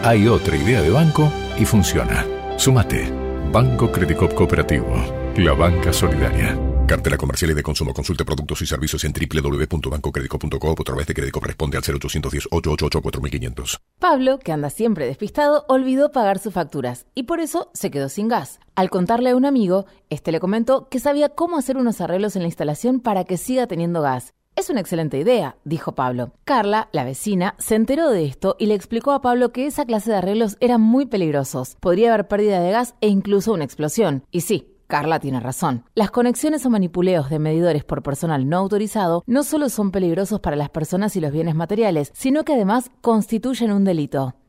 Hay 0.04 0.28
otra 0.28 0.58
idea 0.58 0.84
de 0.84 0.92
banco 0.92 1.32
y 1.58 1.66
funciona. 1.66 2.24
Sumate. 2.58 3.12
Banco 3.52 3.92
Credicop 3.92 4.34
Cooperativo. 4.36 4.96
La 5.38 5.54
banca 5.54 5.92
solidaria. 5.92 6.56
Cartela 6.88 7.18
comercial 7.18 7.50
y 7.50 7.54
de 7.56 7.64
consumo. 7.64 7.94
Consulte 7.94 8.24
productos 8.24 8.62
y 8.62 8.68
servicios 8.68 9.04
en 9.06 9.14
www.bancocredico.com 9.14 10.70
o 10.70 10.74
a 10.74 10.84
través 10.84 11.08
de 11.08 11.14
crédito 11.16 11.40
responde 11.40 11.78
al 11.78 11.84
0810 11.84 12.48
888 12.52 13.02
4500. 13.02 13.80
Pablo, 14.00 14.38
que 14.38 14.52
anda 14.52 14.70
siempre 14.70 15.08
despistado, 15.08 15.66
olvidó 15.68 16.12
pagar 16.12 16.38
sus 16.38 16.54
facturas 16.54 17.08
y 17.16 17.24
por 17.24 17.40
eso 17.40 17.72
se 17.74 17.90
quedó 17.90 18.08
sin 18.10 18.28
gas. 18.28 18.60
Al 18.76 18.90
contarle 18.90 19.32
a 19.32 19.36
un 19.36 19.46
amigo, 19.46 19.88
este 20.10 20.32
le 20.32 20.40
comentó 20.40 20.88
que 20.90 21.00
sabía 21.00 21.30
cómo 21.30 21.58
hacer 21.58 21.78
unos 21.78 22.02
arreglos 22.02 22.36
en 22.36 22.44
la 22.44 22.50
instalación 22.50 23.00
para 23.00 23.24
que 23.24 23.38
siga 23.38 23.66
teniendo 23.66 24.02
gas. 24.02 24.34
Es 24.56 24.70
una 24.70 24.80
excelente 24.80 25.18
idea, 25.18 25.58
dijo 25.66 25.96
Pablo. 25.96 26.32
Carla, 26.46 26.88
la 26.94 27.04
vecina, 27.04 27.56
se 27.58 27.76
enteró 27.76 28.10
de 28.10 28.26
esto 28.26 28.56
y 28.58 28.68
le 28.68 28.76
explicó 28.76 29.12
a 29.12 29.22
Pablo 29.22 29.52
que 29.52 29.66
esa 29.66 29.86
clase 29.86 30.12
de 30.12 30.18
arreglos 30.18 30.56
eran 30.62 30.82
muy 30.82 31.08
peligrosos. 31.08 31.76
Podría 31.82 32.14
haber 32.14 32.28
pérdida 32.28 32.62
de 32.62 32.72
gas 32.72 32.96
e 33.02 33.10
incluso 33.10 33.52
una 33.52 33.66
explosión. 33.66 34.24
Y 34.32 34.42
sí, 34.42 34.75
Carla 34.88 35.20
tiene 35.20 35.40
razón. 35.40 35.84
Las 35.96 36.12
conexiones 36.12 36.66
o 36.66 36.70
manipuleos 36.70 37.30
de 37.30 37.40
medidores 37.40 37.84
por 37.84 38.04
personal 38.04 38.48
no 38.48 38.58
autorizado 38.58 39.24
no 39.26 39.44
solo 39.44 39.70
son 39.70 39.92
peligrosos 39.92 40.40
para 40.40 40.56
las 40.56 40.70
personas 40.70 41.16
y 41.16 41.22
los 41.22 41.32
bienes 41.32 41.56
materiales, 41.56 42.12
sino 42.14 42.44
que 42.44 42.54
además 42.54 42.92
constituyen 43.02 43.72
un 43.72 43.84
delito. 43.84 44.36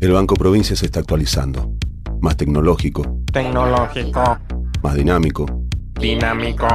El 0.00 0.12
Banco 0.12 0.34
Provincia 0.34 0.74
se 0.76 0.86
está 0.86 1.00
actualizando. 1.00 1.70
Más 2.22 2.38
tecnológico. 2.38 3.22
Tecnológico. 3.32 4.38
Más 4.82 4.94
dinámico. 4.94 5.46
Dinámico. 6.00 6.66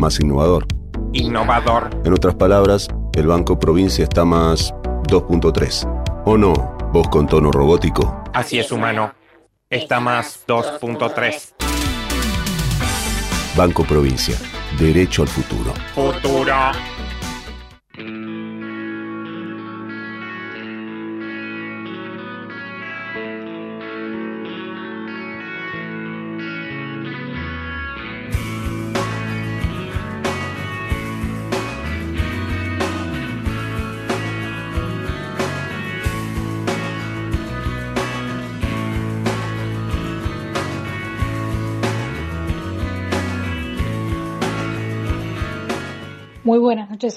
Más 0.00 0.20
innovador. 0.20 0.66
Innovador. 1.12 1.90
En 2.04 2.12
otras 2.12 2.34
palabras, 2.36 2.88
el 3.14 3.26
Banco 3.26 3.58
Provincia 3.58 4.04
está 4.04 4.24
más 4.24 4.72
2.3. 5.08 6.22
¿O 6.24 6.36
no? 6.36 6.52
Vos 6.92 7.08
con 7.08 7.26
tono 7.26 7.50
robótico. 7.50 8.22
Así 8.32 8.58
es, 8.58 8.70
humano. 8.72 9.12
Está 9.68 10.00
más 10.00 10.44
2.3. 10.46 11.54
Banco 13.56 13.84
Provincia. 13.84 14.36
Derecho 14.78 15.22
al 15.22 15.28
futuro. 15.28 15.72
Futuro. 15.94 16.54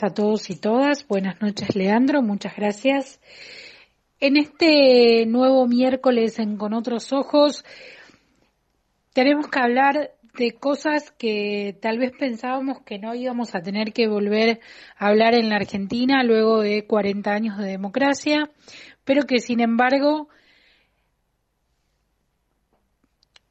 A 0.03 0.13
todos 0.13 0.49
y 0.49 0.55
todas. 0.55 1.07
Buenas 1.07 1.41
noches, 1.41 1.75
Leandro. 1.75 2.21
Muchas 2.21 2.55
gracias. 2.55 3.21
En 4.19 4.35
este 4.35 5.25
nuevo 5.25 5.67
miércoles 5.67 6.39
en 6.39 6.57
Con 6.57 6.73
otros 6.73 7.13
ojos, 7.13 7.63
tenemos 9.13 9.47
que 9.47 9.59
hablar 9.59 10.11
de 10.37 10.51
cosas 10.51 11.11
que 11.11 11.77
tal 11.81 11.99
vez 11.99 12.11
pensábamos 12.17 12.81
que 12.81 12.99
no 12.99 13.15
íbamos 13.15 13.55
a 13.55 13.61
tener 13.61 13.93
que 13.93 14.07
volver 14.07 14.59
a 14.97 15.07
hablar 15.07 15.35
en 15.35 15.49
la 15.49 15.55
Argentina 15.55 16.23
luego 16.23 16.61
de 16.61 16.85
40 16.85 17.31
años 17.31 17.57
de 17.57 17.67
democracia, 17.67 18.49
pero 19.05 19.23
que 19.23 19.39
sin 19.39 19.61
embargo 19.61 20.27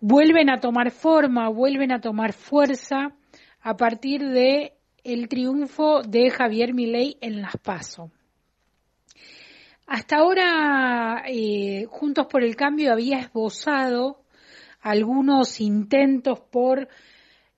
vuelven 0.01 0.51
a 0.51 0.61
tomar 0.61 0.91
forma, 0.91 1.49
vuelven 1.49 1.93
a 1.93 2.01
tomar 2.01 2.35
fuerza 2.35 3.15
a 3.63 3.77
partir 3.77 4.29
de 4.29 4.74
el 5.05 5.29
triunfo 5.29 6.03
de 6.03 6.31
Javier 6.31 6.75
Milei 6.75 7.17
en 7.21 7.43
Las 7.43 7.57
Paso. 7.59 8.11
Hasta 9.87 10.17
ahora, 10.17 11.25
eh, 11.29 11.87
Juntos 11.91 12.27
por 12.27 12.43
el 12.43 12.57
Cambio 12.57 12.91
había 12.91 13.19
esbozado 13.19 14.23
algunos 14.81 15.61
intentos 15.61 16.41
por 16.41 16.89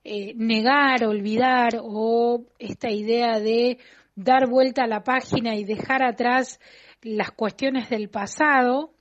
eh, 0.03 0.33
negar, 0.35 1.05
olvidar 1.05 1.79
o 1.81 2.45
esta 2.59 2.91
idea 2.91 3.39
de 3.39 3.77
dar 4.15 4.47
vuelta 4.49 4.83
a 4.83 4.87
la 4.87 5.03
página 5.03 5.55
y 5.55 5.63
dejar 5.63 6.03
atrás 6.03 6.59
las 7.01 7.31
cuestiones 7.31 7.89
del 7.89 8.09
pasado 8.09 8.91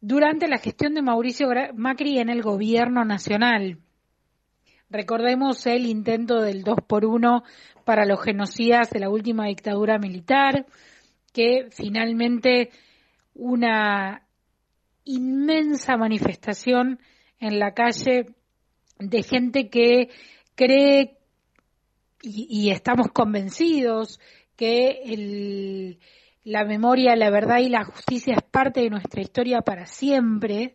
durante 0.00 0.46
la 0.46 0.58
gestión 0.58 0.94
de 0.94 1.02
Mauricio 1.02 1.48
Macri 1.74 2.18
en 2.18 2.28
el 2.28 2.42
gobierno 2.42 3.04
nacional. 3.04 3.78
Recordemos 4.90 5.66
el 5.66 5.84
intento 5.84 6.40
del 6.40 6.62
2 6.62 6.78
por 6.86 7.04
1 7.04 7.42
para 7.84 8.06
los 8.06 8.22
genocidas 8.22 8.88
de 8.90 9.00
la 9.00 9.10
última 9.10 9.46
dictadura 9.46 9.98
militar, 9.98 10.66
que 11.32 11.68
finalmente 11.70 12.70
una 13.34 14.26
inmensa 15.04 15.96
manifestación 15.96 17.00
en 17.38 17.58
la 17.58 17.74
calle 17.74 18.26
de 18.98 19.22
gente 19.22 19.68
que 19.68 20.08
cree 20.54 21.18
y, 22.20 22.70
estamos 22.70 23.08
convencidos 23.12 24.18
que 24.56 25.96
la 26.42 26.64
memoria, 26.64 27.14
la 27.14 27.30
verdad 27.30 27.58
y 27.58 27.68
la 27.68 27.84
justicia 27.84 28.34
es 28.34 28.42
parte 28.42 28.80
de 28.80 28.90
nuestra 28.90 29.20
historia 29.20 29.60
para 29.60 29.86
siempre, 29.86 30.74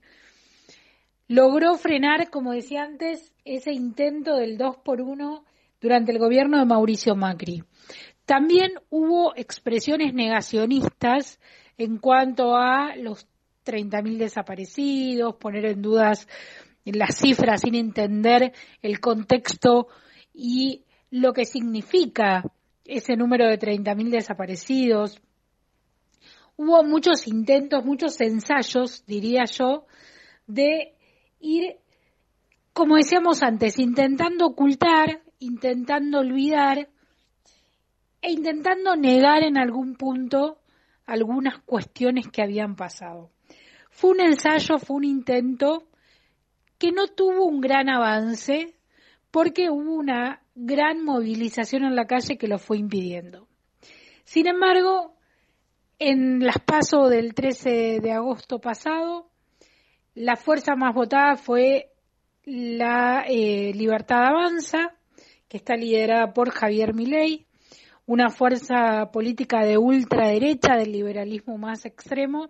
logró 1.27 1.75
frenar, 1.75 2.29
como 2.29 2.53
decía 2.53 2.83
antes, 2.83 3.32
ese 3.45 3.71
intento 3.71 4.35
del 4.35 4.57
2 4.57 4.77
por 4.77 5.01
1 5.01 5.45
durante 5.81 6.11
el 6.11 6.19
gobierno 6.19 6.59
de 6.59 6.65
Mauricio 6.65 7.15
Macri. 7.15 7.63
También 8.25 8.71
hubo 8.89 9.35
expresiones 9.35 10.13
negacionistas 10.13 11.39
en 11.77 11.97
cuanto 11.97 12.55
a 12.55 12.95
los 12.95 13.27
30.000 13.65 14.17
desaparecidos, 14.17 15.35
poner 15.35 15.65
en 15.65 15.81
dudas 15.81 16.27
las 16.85 17.17
cifras 17.17 17.61
sin 17.61 17.75
entender 17.75 18.53
el 18.81 18.99
contexto 18.99 19.87
y 20.33 20.83
lo 21.09 21.33
que 21.33 21.45
significa 21.45 22.43
ese 22.85 23.15
número 23.15 23.47
de 23.47 23.59
30.000 23.59 24.09
desaparecidos. 24.09 25.21
Hubo 26.55 26.83
muchos 26.83 27.27
intentos, 27.27 27.83
muchos 27.85 28.19
ensayos, 28.21 29.05
diría 29.05 29.45
yo, 29.45 29.85
de 30.45 30.93
ir, 31.39 31.77
como 32.73 32.97
decíamos 32.97 33.43
antes, 33.43 33.77
intentando 33.77 34.47
ocultar, 34.47 35.21
intentando 35.39 36.19
olvidar 36.19 36.89
e 38.21 38.31
intentando 38.31 38.95
negar 38.95 39.43
en 39.43 39.57
algún 39.57 39.95
punto 39.95 40.57
algunas 41.05 41.59
cuestiones 41.59 42.27
que 42.27 42.41
habían 42.41 42.75
pasado. 42.75 43.29
Fue 43.91 44.11
un 44.11 44.21
ensayo, 44.21 44.79
fue 44.79 44.97
un 44.97 45.03
intento 45.03 45.83
que 46.79 46.91
no 46.91 47.07
tuvo 47.07 47.45
un 47.45 47.61
gran 47.61 47.89
avance 47.89 48.75
porque 49.29 49.69
hubo 49.69 49.93
una 49.93 50.41
gran 50.55 51.03
movilización 51.03 51.83
en 51.83 51.95
la 51.95 52.07
calle 52.07 52.37
que 52.37 52.47
lo 52.47 52.57
fue 52.57 52.77
impidiendo. 52.77 53.47
Sin 54.23 54.47
embargo, 54.47 55.15
en 55.99 56.39
las 56.39 56.59
pasos 56.59 57.09
del 57.09 57.33
13 57.33 57.99
de 58.01 58.11
agosto 58.11 58.59
pasado, 58.59 59.29
la 60.15 60.35
fuerza 60.35 60.75
más 60.75 60.93
votada 60.93 61.35
fue 61.35 61.92
la 62.45 63.25
eh, 63.27 63.71
Libertad 63.73 64.25
Avanza, 64.25 64.95
que 65.47 65.57
está 65.57 65.75
liderada 65.75 66.33
por 66.33 66.51
Javier 66.51 66.93
Milei, 66.93 67.45
una 68.05 68.29
fuerza 68.29 69.11
política 69.11 69.63
de 69.63 69.77
ultraderecha, 69.77 70.75
del 70.75 70.91
liberalismo 70.91 71.57
más 71.57 71.85
extremo, 71.85 72.49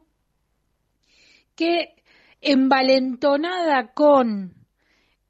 que 1.56 1.96
envalentonada 2.42 3.94
con 3.94 4.54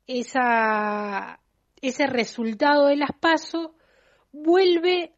esa, 0.07 1.39
ese 1.81 2.07
resultado 2.07 2.87
de 2.87 2.97
las 2.97 3.11
PASO, 3.19 3.75
vuelve 4.31 5.13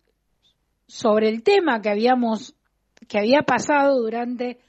sobre 0.88 1.30
el 1.30 1.44
tema 1.44 1.82
que 1.82 1.90
habíamos 1.90 2.56
que 3.08 3.20
había 3.20 3.42
pasado 3.44 4.02
durante 4.02 4.60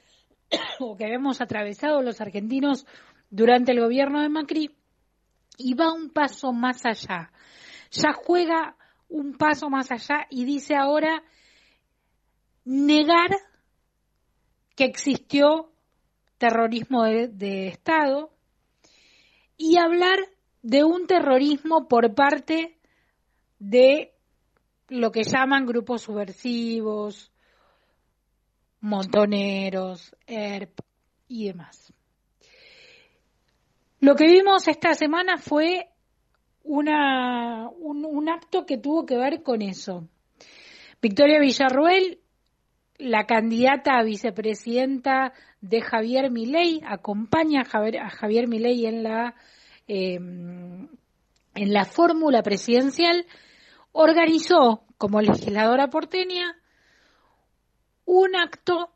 o 0.79 0.95
que 0.95 1.05
habíamos 1.05 1.41
atravesado 1.41 2.01
los 2.01 2.21
argentinos 2.21 2.85
durante 3.29 3.71
el 3.71 3.79
gobierno 3.79 4.21
de 4.21 4.29
Macri 4.29 4.75
y 5.57 5.73
va 5.73 5.91
un 5.91 6.09
paso 6.09 6.53
más 6.53 6.85
allá. 6.85 7.31
Ya 7.91 8.13
juega 8.13 8.75
un 9.09 9.37
paso 9.37 9.69
más 9.69 9.91
allá 9.91 10.27
y 10.29 10.45
dice 10.45 10.75
ahora 10.75 11.23
negar 12.65 13.31
que 14.75 14.85
existió 14.85 15.71
terrorismo 16.37 17.03
de, 17.03 17.67
Estado 17.67 18.31
y 19.57 19.77
hablar 19.77 20.19
de 20.61 20.83
un 20.83 21.07
terrorismo 21.07 21.87
por 21.87 22.13
parte 22.13 22.77
de 23.57 24.13
lo 24.89 25.11
que 25.11 25.23
llaman 25.23 25.65
grupos 25.65 26.03
subversivos, 26.03 27.31
montoneros, 28.81 30.15
ERP 30.27 30.79
y 31.27 31.47
demás. 31.47 31.91
Lo 33.99 34.15
que 34.15 34.27
vimos 34.27 34.67
esta 34.67 34.93
semana 34.93 35.37
fue 35.37 35.89
una, 36.63 37.67
un, 37.69 38.29
acto 38.29 38.65
que 38.65 38.77
tuvo 38.77 39.05
que 39.05 39.17
ver 39.17 39.41
con 39.41 39.63
eso. 39.63 40.07
Victoria 41.01 41.39
Villarruel, 41.39 42.19
la 42.99 43.25
candidata 43.25 43.97
a 43.97 44.03
vicepresidenta 44.03 45.33
de 45.61 45.81
Javier 45.81 46.29
Milei, 46.29 46.81
acompaña 46.85 47.61
a 47.61 47.65
Javier, 47.65 48.45
a 48.45 48.47
Milei 48.47 48.85
en 48.85 49.01
la, 49.01 49.33
em, 49.87 50.87
en 51.55 51.73
la 51.73 51.85
fórmula 51.85 52.43
presidencial, 52.43 53.25
organizó 53.93 54.83
como 54.99 55.21
legisladora 55.21 55.87
porteña 55.87 56.55
un 58.05 58.35
acto 58.35 58.91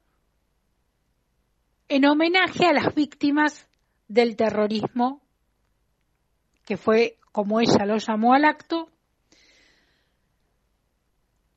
en 1.90 2.06
homenaje 2.06 2.66
a 2.68 2.74
las 2.74 2.94
víctimas 2.94 3.68
del 4.12 4.36
terrorismo, 4.36 5.22
que 6.66 6.76
fue 6.76 7.18
como 7.32 7.62
ella 7.62 7.86
lo 7.86 7.98
llamó 7.98 8.34
al 8.34 8.44
acto, 8.44 8.90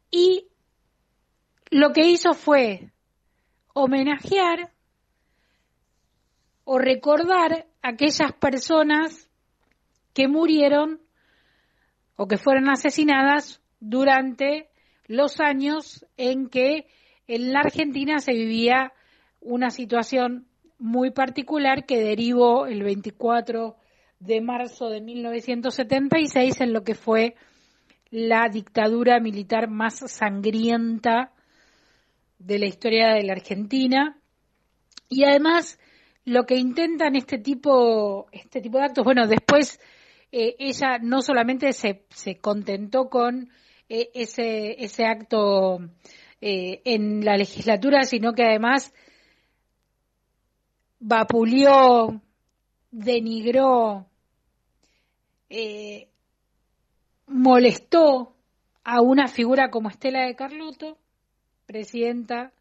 y 0.08 0.46
lo 1.70 1.92
que 1.92 2.06
hizo 2.06 2.32
fue 2.34 2.92
homenajear 3.72 4.72
o 6.62 6.78
recordar 6.78 7.66
a 7.82 7.88
aquellas 7.88 8.32
personas 8.34 9.28
que 10.12 10.28
murieron 10.28 11.00
o 12.14 12.28
que 12.28 12.36
fueron 12.36 12.70
asesinadas 12.70 13.60
durante 13.80 14.68
los 15.08 15.40
años 15.40 16.06
en 16.16 16.48
que 16.48 16.86
en 17.26 17.52
la 17.52 17.60
Argentina 17.64 18.20
se 18.20 18.32
vivía 18.32 18.92
una 19.40 19.70
situación 19.70 20.46
muy 20.84 21.12
particular 21.12 21.86
que 21.86 21.98
derivó 21.98 22.66
el 22.66 22.82
24 22.82 23.74
de 24.18 24.42
marzo 24.42 24.90
de 24.90 25.00
1976 25.00 26.60
en 26.60 26.74
lo 26.74 26.84
que 26.84 26.94
fue 26.94 27.36
la 28.10 28.50
dictadura 28.52 29.18
militar 29.18 29.70
más 29.70 30.00
sangrienta 30.12 31.32
de 32.38 32.58
la 32.58 32.66
historia 32.66 33.14
de 33.14 33.22
la 33.22 33.32
Argentina. 33.32 34.18
Y 35.08 35.24
además 35.24 35.78
lo 36.26 36.44
que 36.44 36.56
intentan 36.56 37.16
este 37.16 37.38
tipo 37.38 38.26
este 38.30 38.60
tipo 38.60 38.76
de 38.76 38.84
actos 38.84 39.04
bueno 39.04 39.26
después 39.26 39.80
eh, 40.32 40.54
ella 40.58 40.98
no 41.00 41.22
solamente 41.22 41.72
se, 41.72 42.04
se 42.10 42.40
contentó 42.40 43.08
con 43.08 43.48
eh, 43.88 44.10
ese 44.12 44.84
ese 44.84 45.06
acto 45.06 45.78
eh, 46.42 46.82
en 46.84 47.24
la 47.24 47.38
legislatura, 47.38 48.02
sino 48.02 48.34
que 48.34 48.42
además 48.42 48.92
vapuleó, 51.06 52.22
denigró, 52.90 54.06
eh, 55.50 56.08
molestó 57.26 58.34
a 58.82 59.02
una 59.02 59.28
figura 59.28 59.70
como 59.70 59.90
Estela 59.90 60.22
de 60.22 60.34
Carlotto, 60.34 60.96
presidenta 61.66 62.52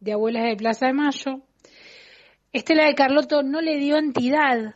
de 0.00 0.14
Abuelas 0.14 0.46
de 0.46 0.56
Plaza 0.56 0.86
de 0.86 0.94
Mayo. 0.94 1.42
Estela 2.52 2.86
de 2.86 2.96
Carlotto 2.96 3.44
no 3.44 3.60
le 3.60 3.76
dio 3.76 3.96
entidad 3.96 4.74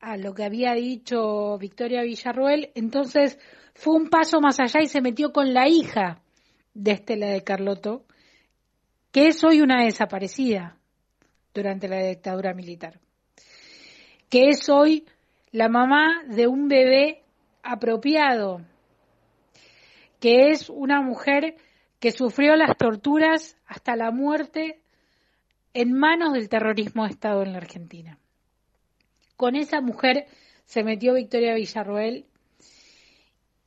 a 0.00 0.16
lo 0.18 0.34
que 0.34 0.44
había 0.44 0.74
dicho 0.74 1.56
Victoria 1.56 2.02
Villarruel, 2.02 2.72
entonces 2.74 3.38
fue 3.74 3.94
un 3.94 4.10
paso 4.10 4.42
más 4.42 4.60
allá 4.60 4.82
y 4.82 4.86
se 4.88 5.00
metió 5.00 5.32
con 5.32 5.54
la 5.54 5.66
hija 5.66 6.20
de 6.74 6.92
Estela 6.92 7.28
de 7.28 7.42
Carlotto, 7.42 8.04
que 9.12 9.28
es 9.28 9.42
hoy 9.44 9.62
una 9.62 9.82
desaparecida 9.82 10.78
durante 11.54 11.88
la 11.88 12.02
dictadura 12.02 12.52
militar, 12.52 13.00
que 14.28 14.48
es 14.48 14.68
hoy 14.68 15.06
la 15.52 15.68
mamá 15.68 16.24
de 16.26 16.48
un 16.48 16.68
bebé 16.68 17.22
apropiado, 17.62 18.60
que 20.20 20.50
es 20.50 20.68
una 20.68 21.00
mujer 21.00 21.56
que 22.00 22.10
sufrió 22.10 22.56
las 22.56 22.76
torturas 22.76 23.56
hasta 23.66 23.96
la 23.96 24.10
muerte 24.10 24.82
en 25.72 25.92
manos 25.92 26.32
del 26.32 26.48
terrorismo 26.48 27.04
de 27.04 27.10
Estado 27.10 27.42
en 27.42 27.52
la 27.52 27.58
Argentina. 27.58 28.18
Con 29.36 29.56
esa 29.56 29.80
mujer 29.80 30.26
se 30.64 30.84
metió 30.84 31.14
Victoria 31.14 31.54
Villarroel 31.54 32.26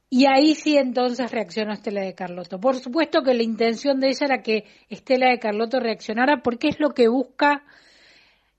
y 0.10 0.26
ahí 0.26 0.56
sí 0.56 0.78
entonces 0.78 1.32
reaccionó 1.32 1.74
Estela 1.74 2.02
de 2.02 2.15
Carlotto. 2.15 2.60
Por 2.60 2.78
supuesto 2.78 3.24
que 3.24 3.34
la 3.34 3.43
intención 3.43 4.00
de 4.00 4.10
ella 4.10 4.26
era 4.26 4.41
que 4.41 4.65
Estela 4.89 5.30
de 5.30 5.39
Carlotto 5.39 5.80
reaccionara 5.80 6.41
porque 6.41 6.70
es 6.70 6.80
lo 6.80 6.91
que 6.91 7.10
busca 7.10 7.65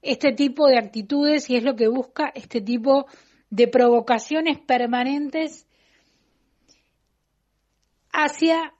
este 0.02 0.32
tipo 0.32 0.68
de 0.68 0.78
actitudes 0.78 1.48
y 1.48 1.56
es 1.56 1.64
lo 1.64 1.74
que 1.74 1.88
busca 1.88 2.30
este 2.34 2.60
tipo 2.60 3.06
de 3.50 3.66
provocaciones 3.66 4.58
permanentes 4.58 5.66
hacia 8.12 8.74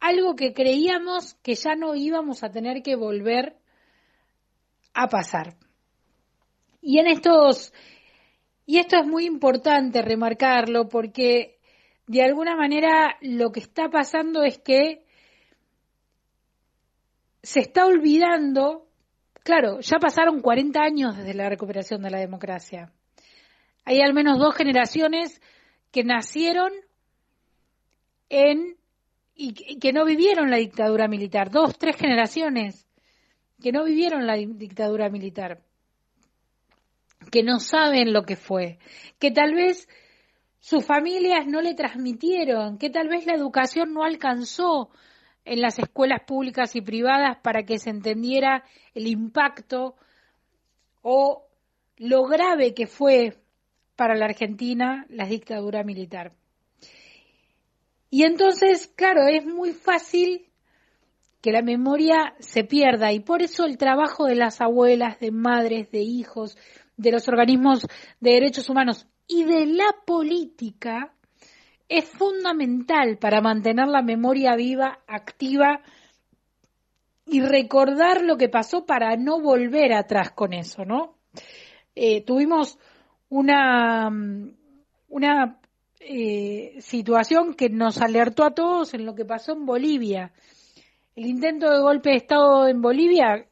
algo 0.00 0.34
que 0.34 0.54
creíamos 0.54 1.34
que 1.42 1.54
ya 1.54 1.74
no 1.74 1.94
íbamos 1.94 2.42
a 2.42 2.50
tener 2.50 2.82
que 2.82 2.96
volver 2.96 3.56
a 4.94 5.08
pasar. 5.08 5.56
Y 6.80 7.00
en 7.00 7.08
estos 7.08 7.72
y 8.66 8.78
esto 8.78 8.98
es 8.98 9.06
muy 9.06 9.24
importante 9.26 10.02
remarcarlo 10.02 10.88
porque 10.88 11.58
de 12.08 12.22
alguna 12.22 12.56
manera 12.56 13.16
lo 13.20 13.52
que 13.52 13.60
está 13.60 13.88
pasando 13.88 14.42
es 14.42 14.58
que 14.58 15.04
se 17.42 17.60
está 17.60 17.86
olvidando, 17.86 18.88
claro, 19.44 19.78
ya 19.80 19.98
pasaron 19.98 20.40
40 20.40 20.80
años 20.82 21.16
desde 21.16 21.34
la 21.34 21.48
recuperación 21.48 22.02
de 22.02 22.10
la 22.10 22.18
democracia. 22.18 22.92
Hay 23.84 24.00
al 24.00 24.12
menos 24.12 24.38
dos 24.38 24.56
generaciones 24.56 25.40
que 25.92 26.02
nacieron 26.02 26.72
en 28.28 28.76
y 29.38 29.78
que 29.78 29.92
no 29.92 30.04
vivieron 30.06 30.50
la 30.50 30.56
dictadura 30.56 31.08
militar, 31.08 31.50
dos, 31.50 31.78
tres 31.78 31.96
generaciones 31.96 32.88
que 33.62 33.70
no 33.70 33.84
vivieron 33.84 34.26
la 34.26 34.34
dictadura 34.34 35.10
militar 35.10 35.62
que 37.30 37.42
no 37.42 37.58
saben 37.58 38.12
lo 38.12 38.22
que 38.22 38.36
fue, 38.36 38.78
que 39.18 39.30
tal 39.30 39.54
vez 39.54 39.88
sus 40.60 40.84
familias 40.84 41.46
no 41.46 41.60
le 41.60 41.74
transmitieron, 41.74 42.78
que 42.78 42.90
tal 42.90 43.08
vez 43.08 43.26
la 43.26 43.34
educación 43.34 43.92
no 43.92 44.04
alcanzó 44.04 44.90
en 45.44 45.60
las 45.60 45.78
escuelas 45.78 46.22
públicas 46.26 46.74
y 46.74 46.80
privadas 46.80 47.38
para 47.42 47.62
que 47.62 47.78
se 47.78 47.90
entendiera 47.90 48.64
el 48.94 49.06
impacto 49.06 49.94
o 51.02 51.46
lo 51.98 52.24
grave 52.24 52.74
que 52.74 52.86
fue 52.86 53.38
para 53.94 54.16
la 54.16 54.26
Argentina 54.26 55.06
la 55.08 55.26
dictadura 55.26 55.84
militar. 55.84 56.32
Y 58.10 58.24
entonces, 58.24 58.88
claro, 58.88 59.26
es 59.26 59.46
muy 59.46 59.72
fácil 59.72 60.46
que 61.40 61.52
la 61.52 61.62
memoria 61.62 62.34
se 62.40 62.64
pierda 62.64 63.12
y 63.12 63.20
por 63.20 63.40
eso 63.42 63.64
el 63.64 63.78
trabajo 63.78 64.26
de 64.26 64.34
las 64.34 64.60
abuelas, 64.60 65.20
de 65.20 65.30
madres, 65.30 65.90
de 65.92 66.00
hijos, 66.00 66.58
de 66.96 67.12
los 67.12 67.28
organismos 67.28 67.86
de 68.20 68.30
derechos 68.32 68.68
humanos 68.68 69.06
y 69.26 69.44
de 69.44 69.66
la 69.66 69.94
política 70.06 71.12
es 71.88 72.04
fundamental 72.04 73.18
para 73.18 73.40
mantener 73.40 73.88
la 73.88 74.02
memoria 74.02 74.56
viva, 74.56 75.00
activa 75.06 75.80
y 77.26 77.40
recordar 77.40 78.22
lo 78.22 78.36
que 78.36 78.48
pasó 78.48 78.86
para 78.86 79.16
no 79.16 79.40
volver 79.40 79.92
atrás 79.92 80.30
con 80.30 80.52
eso, 80.52 80.84
¿no? 80.84 81.16
Eh, 81.94 82.24
tuvimos 82.24 82.78
una, 83.28 84.10
una 85.08 85.60
eh, 86.00 86.76
situación 86.80 87.54
que 87.54 87.68
nos 87.68 88.00
alertó 88.00 88.44
a 88.44 88.54
todos 88.54 88.94
en 88.94 89.04
lo 89.04 89.14
que 89.14 89.24
pasó 89.24 89.52
en 89.52 89.66
Bolivia. 89.66 90.32
El 91.14 91.26
intento 91.26 91.70
de 91.70 91.80
golpe 91.80 92.10
de 92.10 92.16
Estado 92.16 92.68
en 92.68 92.80
Bolivia, 92.80 93.46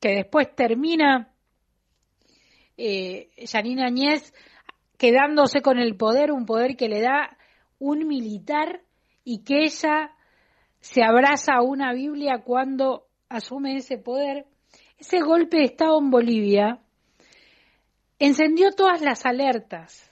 que 0.00 0.08
después 0.10 0.54
termina 0.54 1.29
eh, 2.82 3.28
Yanina 3.36 3.86
Añez 3.86 4.32
quedándose 4.96 5.60
con 5.60 5.78
el 5.78 5.96
poder, 5.96 6.32
un 6.32 6.46
poder 6.46 6.76
que 6.76 6.88
le 6.88 7.02
da 7.02 7.36
un 7.78 8.06
militar 8.06 8.80
y 9.22 9.44
que 9.44 9.64
ella 9.64 10.12
se 10.80 11.02
abraza 11.02 11.56
a 11.56 11.62
una 11.62 11.92
Biblia 11.92 12.42
cuando 12.42 13.06
asume 13.28 13.76
ese 13.76 13.98
poder. 13.98 14.46
Ese 14.98 15.20
golpe 15.20 15.58
de 15.58 15.64
Estado 15.64 15.98
en 15.98 16.10
Bolivia 16.10 16.80
encendió 18.18 18.70
todas 18.72 19.02
las 19.02 19.26
alertas 19.26 20.10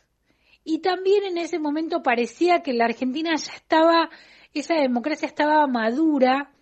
y 0.63 0.81
también 0.81 1.25
en 1.25 1.39
ese 1.39 1.59
momento 1.59 2.03
parecía 2.03 2.61
que 2.63 2.75
la 2.75 2.85
Argentina 2.85 3.35
ya 3.35 3.53
estaba, 3.55 4.11
esa 4.53 4.75
democracia 4.75 5.27
estaba 5.27 5.67
madura 5.67 6.53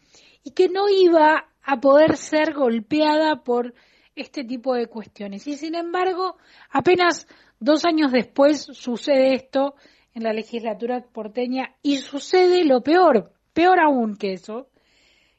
y 0.44 0.52
que 0.52 0.68
no 0.68 0.88
iba 0.88 1.48
a 1.62 1.80
poder 1.80 2.16
ser 2.16 2.54
golpeada 2.54 3.42
por 3.42 3.74
este 4.16 4.44
tipo 4.44 4.74
de 4.74 4.88
cuestiones. 4.88 5.46
Y 5.46 5.56
sin 5.56 5.74
embargo, 5.74 6.38
apenas 6.70 7.28
dos 7.60 7.84
años 7.84 8.10
después 8.10 8.66
sucede 8.72 9.34
esto 9.34 9.74
en 10.14 10.24
la 10.24 10.32
legislatura 10.32 11.04
porteña 11.12 11.76
y 11.82 11.98
sucede 11.98 12.64
lo 12.64 12.82
peor, 12.82 13.32
peor 13.52 13.78
aún 13.78 14.16
que 14.16 14.32
eso, 14.32 14.68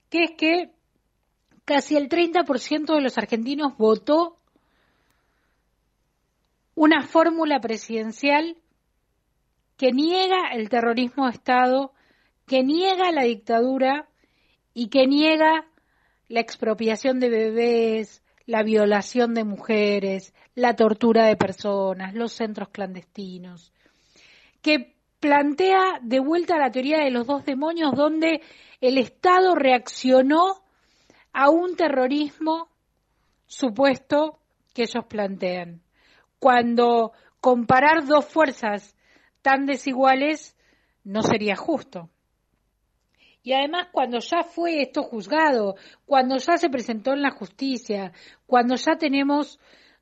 que 0.10 0.24
es 0.24 0.32
que 0.38 0.72
casi 1.66 1.98
el 1.98 2.08
30% 2.08 2.96
de 2.96 3.02
los 3.02 3.18
argentinos 3.18 3.76
votó 3.78 4.38
una 6.76 7.02
fórmula 7.02 7.60
presidencial 7.60 8.56
que 9.78 9.92
niega 9.92 10.50
el 10.54 10.70
terrorismo 10.70 11.26
de 11.26 11.32
Estado, 11.32 11.94
que 12.46 12.64
niega 12.64 13.12
la 13.12 13.24
dictadura 13.24 14.08
y 14.74 14.90
que 14.90 15.08
niega 15.08 15.68
la 16.28 16.40
expropiación 16.40 17.20
de 17.20 17.30
bebés, 17.30 18.22
la 18.48 18.64
violación 18.64 19.34
de 19.36 19.44
mujeres, 19.44 20.34
la 20.56 20.76
tortura 20.76 21.26
de 21.26 21.36
personas, 21.36 22.16
los 22.16 22.32
centros 22.32 22.70
clandestinos, 22.70 23.74
que 24.62 24.96
plantea 25.20 26.00
de 26.02 26.20
vuelta 26.20 26.58
la 26.58 26.72
teoría 26.72 27.00
de 27.00 27.12
los 27.12 27.28
dos 27.28 27.46
demonios 27.46 27.92
donde 27.96 28.42
el 28.82 28.98
Estado 28.98 29.54
reaccionó 29.54 30.64
a 31.34 31.50
un 31.50 31.76
terrorismo 31.76 32.70
supuesto 33.46 34.40
que 34.74 34.84
ellos 34.84 35.06
plantean. 35.08 35.82
Cuando 36.40 37.12
comparar 37.42 38.06
dos 38.06 38.26
fuerzas 38.26 38.96
tan 39.42 39.66
desiguales 39.66 40.56
no 41.04 41.22
sería 41.22 41.56
justo. 41.56 42.10
Y 43.48 43.54
además 43.54 43.88
cuando 43.94 44.20
ya 44.20 44.44
fue 44.44 44.82
esto 44.82 45.04
juzgado, 45.04 45.78
cuando 46.06 46.36
ya 46.36 46.58
se 46.58 46.70
presentó 46.70 47.14
en 47.14 47.22
la 47.22 47.32
justicia, 47.32 48.12
cuando 48.46 48.76
ya 48.76 48.98
tenemos 48.98 49.58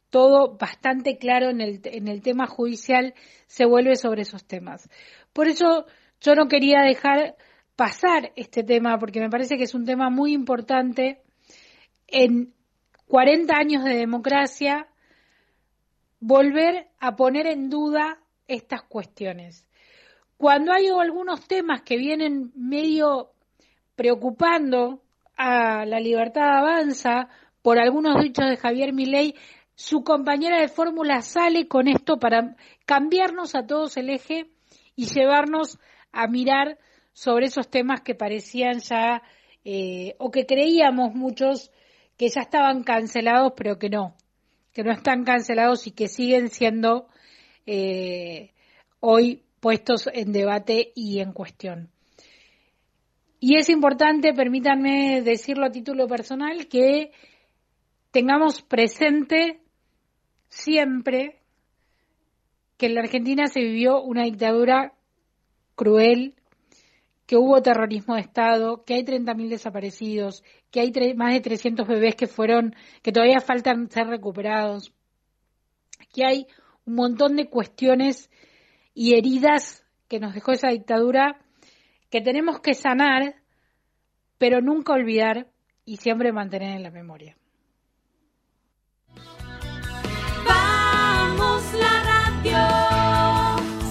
todo 0.10 0.58
bastante 0.58 1.20
claro 1.20 1.52
en 1.52 1.62
el, 1.62 1.80
en 1.84 2.08
el 2.08 2.24
tema 2.24 2.48
judicial, 2.48 3.14
se 3.46 3.66
vuelve 3.66 3.98
sobre 3.98 4.24
esos 4.24 4.46
temas. 4.46 4.90
Por 5.32 5.48
eso 5.48 5.86
yo 6.22 6.34
no 6.34 6.48
quería 6.48 6.82
dejar 6.82 7.36
pasar 7.76 8.32
este 8.36 8.64
tema, 8.64 8.98
porque 8.98 9.20
me 9.20 9.30
parece 9.30 9.58
que 9.58 9.66
es 9.66 9.76
un 9.76 9.86
tema 9.86 10.10
muy 10.10 10.34
importante 10.34 11.22
en 12.08 12.52
40 13.06 13.56
años 13.56 13.84
de 13.84 13.96
democracia, 13.96 14.88
volver 16.20 16.88
a 17.00 17.16
poner 17.16 17.46
en 17.46 17.70
duda 17.70 18.18
estas 18.48 18.82
cuestiones. 18.82 19.68
Cuando 20.36 20.74
hay 20.74 20.88
algunos 20.88 21.48
temas 21.48 21.84
que 21.84 21.96
vienen 21.96 22.52
medio 22.56 23.35
preocupando 23.96 25.02
a 25.38 25.86
la 25.86 26.00
libertad 26.00 26.58
avanza 26.58 27.30
por 27.62 27.80
algunos 27.80 28.22
dichos 28.22 28.50
de 28.50 28.58
Javier 28.58 28.94
Milei, 28.94 29.36
su 29.76 30.04
compañera 30.04 30.60
de 30.62 30.68
fórmula 30.68 31.22
sale 31.22 31.68
con 31.68 31.88
esto 31.88 32.18
para 32.18 32.56
cambiarnos 32.86 33.56
a 33.56 33.66
todos 33.66 33.98
el 33.98 34.10
eje 34.10 34.50
y 34.96 35.08
llevarnos 35.08 35.80
a 36.12 36.28
mirar 36.28 36.78
sobre 37.12 37.48
esos 37.48 37.70
temas 37.70 38.02
que 38.02 38.16
parecían 38.16 38.80
ya, 38.80 39.22
eh, 39.64 40.16
o 40.20 40.32
que 40.32 40.46
creíamos 40.46 41.14
muchos 41.14 41.72
que 42.18 42.30
ya 42.30 42.42
estaban 42.42 42.84
cancelados, 42.84 43.54
pero 43.58 43.78
que 43.78 43.90
no, 43.90 44.16
que 44.74 44.84
no 44.84 44.92
están 44.92 45.24
cancelados 45.24 45.88
y 45.88 45.92
que 45.92 46.08
siguen 46.08 46.50
siendo 46.50 47.08
eh, 47.66 48.52
hoy 49.00 49.44
puestos 49.60 50.08
en 50.14 50.32
debate 50.32 50.92
y 50.96 51.20
en 51.20 51.34
cuestión. 51.34 51.95
Y 53.40 53.58
es 53.58 53.70
importante, 53.70 54.34
permítanme 54.34 55.22
decirlo 55.22 55.66
a 55.66 55.72
título 55.72 56.08
personal, 56.08 56.68
que 56.68 57.12
tengamos 58.12 58.62
presente 58.62 59.62
siempre 60.48 61.42
que 62.78 62.88
en 62.88 62.96
la 62.96 63.02
Argentina 63.02 63.48
se 63.48 63.60
vivió 63.60 64.02
una 64.02 64.24
dictadura 64.24 64.94
cruel, 65.76 66.36
que 67.26 67.38
hubo 67.38 67.62
terrorismo 67.62 68.16
de 68.16 68.22
Estado, 68.22 68.84
que 68.86 68.94
hay 68.94 69.04
30.000 69.04 69.50
desaparecidos, 69.50 70.44
que 70.72 70.80
hay 70.82 70.92
más 71.16 71.34
de 71.34 71.42
300 71.42 71.88
bebés 71.88 72.16
que 72.16 72.28
fueron, 72.28 72.76
que 73.02 73.12
todavía 73.12 73.40
faltan 73.40 73.90
ser 73.90 74.08
recuperados, 74.08 74.94
que 76.14 76.26
hay 76.26 76.48
un 76.86 76.96
montón 76.96 77.36
de 77.36 77.50
cuestiones 77.50 78.30
y 78.94 79.16
heridas 79.16 79.84
que 80.08 80.20
nos 80.20 80.34
dejó 80.34 80.52
esa 80.52 80.70
dictadura 80.70 81.45
que 82.10 82.22
tenemos 82.22 82.60
que 82.60 82.74
sanar, 82.74 83.36
pero 84.38 84.62
nunca 84.62 84.94
olvidar 84.94 85.48
y 85.86 85.98
siempre 85.98 86.32
mantener 86.32 86.76
en 86.76 86.84
la 86.84 86.92
memoria. 86.92 87.38
Vamos 90.48 91.64
la 91.74 92.04
radio. 92.04 92.58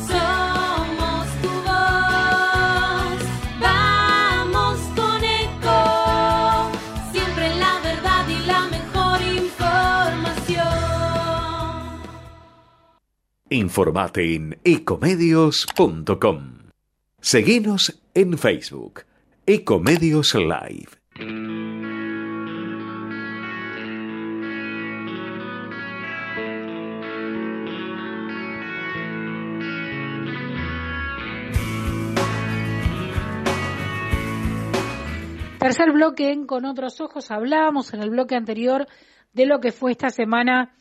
Somos 0.06 1.26
tu 1.42 1.48
voz. 1.48 3.18
Vamos 3.60 4.78
con 4.96 5.24
eco. 5.24 5.78
Siempre 7.12 7.54
la 7.56 7.80
verdad 7.82 8.28
y 8.28 8.38
la 8.46 8.66
mejor 8.68 9.22
información. 9.22 10.64
Informate 13.50 14.34
en 14.34 14.58
ecomedios.com. 14.64 16.54
Seguinos 17.20 18.03
en 18.14 18.38
Facebook, 18.38 19.00
Ecomedios 19.44 20.34
Live. 20.36 20.88
Tercer 35.58 35.92
bloque 35.92 36.30
en 36.30 36.46
Con 36.46 36.66
otros 36.66 37.00
ojos. 37.00 37.32
Hablábamos 37.32 37.92
en 37.94 38.02
el 38.02 38.10
bloque 38.10 38.36
anterior 38.36 38.86
de 39.32 39.46
lo 39.46 39.58
que 39.58 39.72
fue 39.72 39.90
esta 39.90 40.10
semana 40.10 40.72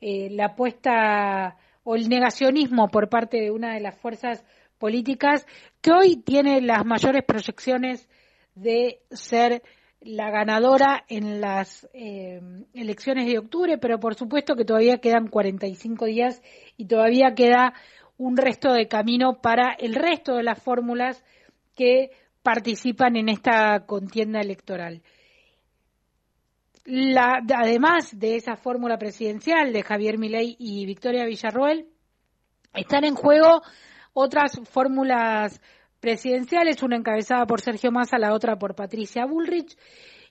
eh, 0.00 0.28
la 0.30 0.46
apuesta 0.46 1.56
o 1.82 1.96
el 1.96 2.08
negacionismo 2.08 2.88
por 2.88 3.08
parte 3.08 3.40
de 3.40 3.50
una 3.50 3.74
de 3.74 3.80
las 3.80 3.98
fuerzas 3.98 4.44
políticas 4.78 5.46
que 5.80 5.92
hoy 5.92 6.16
tiene 6.16 6.60
las 6.60 6.84
mayores 6.84 7.24
proyecciones 7.24 8.08
de 8.54 9.00
ser 9.10 9.62
la 10.00 10.30
ganadora 10.30 11.04
en 11.08 11.40
las 11.40 11.88
eh, 11.92 12.40
elecciones 12.74 13.26
de 13.26 13.38
octubre, 13.38 13.78
pero 13.78 13.98
por 13.98 14.14
supuesto 14.14 14.54
que 14.54 14.64
todavía 14.64 14.98
quedan 14.98 15.28
45 15.28 16.06
días 16.06 16.42
y 16.76 16.86
todavía 16.86 17.34
queda 17.34 17.74
un 18.18 18.36
resto 18.36 18.72
de 18.72 18.88
camino 18.88 19.40
para 19.40 19.72
el 19.72 19.94
resto 19.94 20.36
de 20.36 20.42
las 20.42 20.62
fórmulas 20.62 21.22
que 21.74 22.10
participan 22.42 23.16
en 23.16 23.28
esta 23.28 23.84
contienda 23.86 24.40
electoral. 24.40 25.02
Además 26.86 28.16
de 28.16 28.36
esa 28.36 28.56
fórmula 28.56 28.96
presidencial 28.96 29.72
de 29.72 29.82
Javier 29.82 30.18
Milei 30.18 30.54
y 30.58 30.86
Victoria 30.86 31.24
Villarroel, 31.24 31.88
están 32.72 33.04
en 33.04 33.16
juego 33.16 33.62
otras 34.18 34.58
fórmulas 34.64 35.60
presidenciales, 36.00 36.82
una 36.82 36.96
encabezada 36.96 37.46
por 37.46 37.60
Sergio 37.60 37.92
Massa, 37.92 38.18
la 38.18 38.32
otra 38.32 38.58
por 38.58 38.74
Patricia 38.74 39.26
Bullrich. 39.26 39.76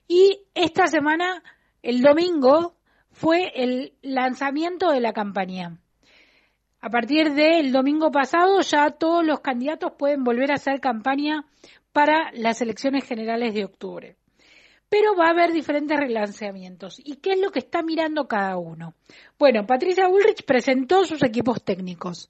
Y 0.08 0.40
esta 0.54 0.88
semana, 0.88 1.40
el 1.82 2.02
domingo, 2.02 2.74
fue 3.12 3.52
el 3.54 3.94
lanzamiento 4.02 4.90
de 4.90 5.00
la 5.00 5.12
campaña. 5.12 5.78
A 6.80 6.90
partir 6.90 7.32
del 7.34 7.70
domingo 7.70 8.10
pasado 8.10 8.60
ya 8.60 8.90
todos 8.90 9.24
los 9.24 9.38
candidatos 9.38 9.92
pueden 9.96 10.24
volver 10.24 10.50
a 10.50 10.56
hacer 10.56 10.80
campaña 10.80 11.44
para 11.92 12.32
las 12.32 12.60
elecciones 12.60 13.04
generales 13.04 13.54
de 13.54 13.64
octubre. 13.64 14.16
Pero 14.88 15.14
va 15.16 15.26
a 15.26 15.30
haber 15.30 15.52
diferentes 15.52 15.96
relanzamientos. 15.96 17.00
¿Y 17.04 17.16
qué 17.16 17.34
es 17.34 17.40
lo 17.40 17.52
que 17.52 17.60
está 17.60 17.82
mirando 17.82 18.26
cada 18.26 18.56
uno? 18.56 18.94
Bueno, 19.38 19.64
Patricia 19.64 20.08
Bullrich 20.08 20.44
presentó 20.44 21.04
sus 21.04 21.22
equipos 21.22 21.62
técnicos. 21.62 22.28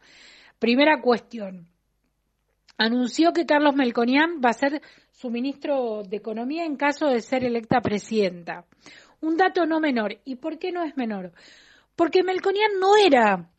Primera 0.58 1.00
cuestión. 1.00 1.68
Anunció 2.78 3.32
que 3.32 3.46
Carlos 3.46 3.74
Melconian 3.74 4.40
va 4.44 4.50
a 4.50 4.54
ser 4.54 4.82
su 5.10 5.30
ministro 5.30 6.02
de 6.02 6.16
Economía 6.18 6.64
en 6.64 6.76
caso 6.76 7.06
de 7.06 7.20
ser 7.20 7.44
electa 7.44 7.80
presidenta. 7.80 8.66
Un 9.20 9.36
dato 9.36 9.64
no 9.64 9.80
menor. 9.80 10.20
¿Y 10.24 10.36
por 10.36 10.58
qué 10.58 10.72
no 10.72 10.84
es 10.84 10.96
menor? 10.96 11.32
Porque 11.94 12.22
Melconian 12.22 12.72
no 12.78 12.96
era 12.96 13.50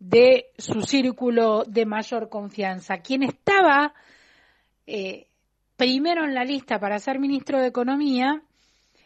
de 0.00 0.46
su 0.58 0.82
círculo 0.82 1.64
de 1.64 1.86
mayor 1.86 2.28
confianza. 2.28 2.98
Quien 2.98 3.22
estaba 3.22 3.94
eh, 4.86 5.28
primero 5.76 6.24
en 6.24 6.34
la 6.34 6.44
lista 6.44 6.80
para 6.80 6.98
ser 6.98 7.20
ministro 7.20 7.60
de 7.60 7.68
Economía 7.68 8.42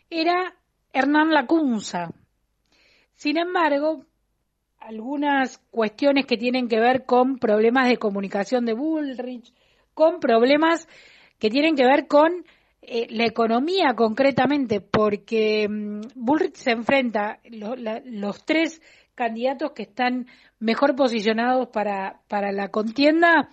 era 0.09 0.55
Hernán 0.93 1.31
Lacunza. 1.31 2.11
Sin 3.15 3.37
embargo, 3.37 4.07
algunas 4.85 5.59
cuestiones 5.71 6.27
que 6.27 6.37
tienen 6.37 6.69
que 6.69 6.79
ver 6.79 7.05
con 7.05 7.39
problemas 7.39 7.89
de 7.89 7.97
comunicación 7.97 8.65
de 8.65 8.75
Bullrich, 8.75 9.53
con 9.95 10.21
problemas 10.21 10.89
que 11.39 11.51
tienen 11.51 11.75
que 11.75 11.87
ver 11.87 12.07
con 12.07 12.45
eh, 12.83 13.07
la 13.11 13.25
economía 13.25 13.95
concretamente, 13.97 14.81
porque 14.81 15.67
mm, 15.69 16.01
Bullrich 16.15 16.57
se 16.57 16.73
enfrenta, 16.73 17.41
los 17.45 18.45
tres 18.45 18.83
candidatos 19.15 19.73
que 19.73 19.85
están 19.85 20.27
mejor 20.59 20.95
posicionados 20.97 21.69
para, 21.69 22.21
para 22.29 22.53
la 22.53 22.69
contienda 22.69 23.49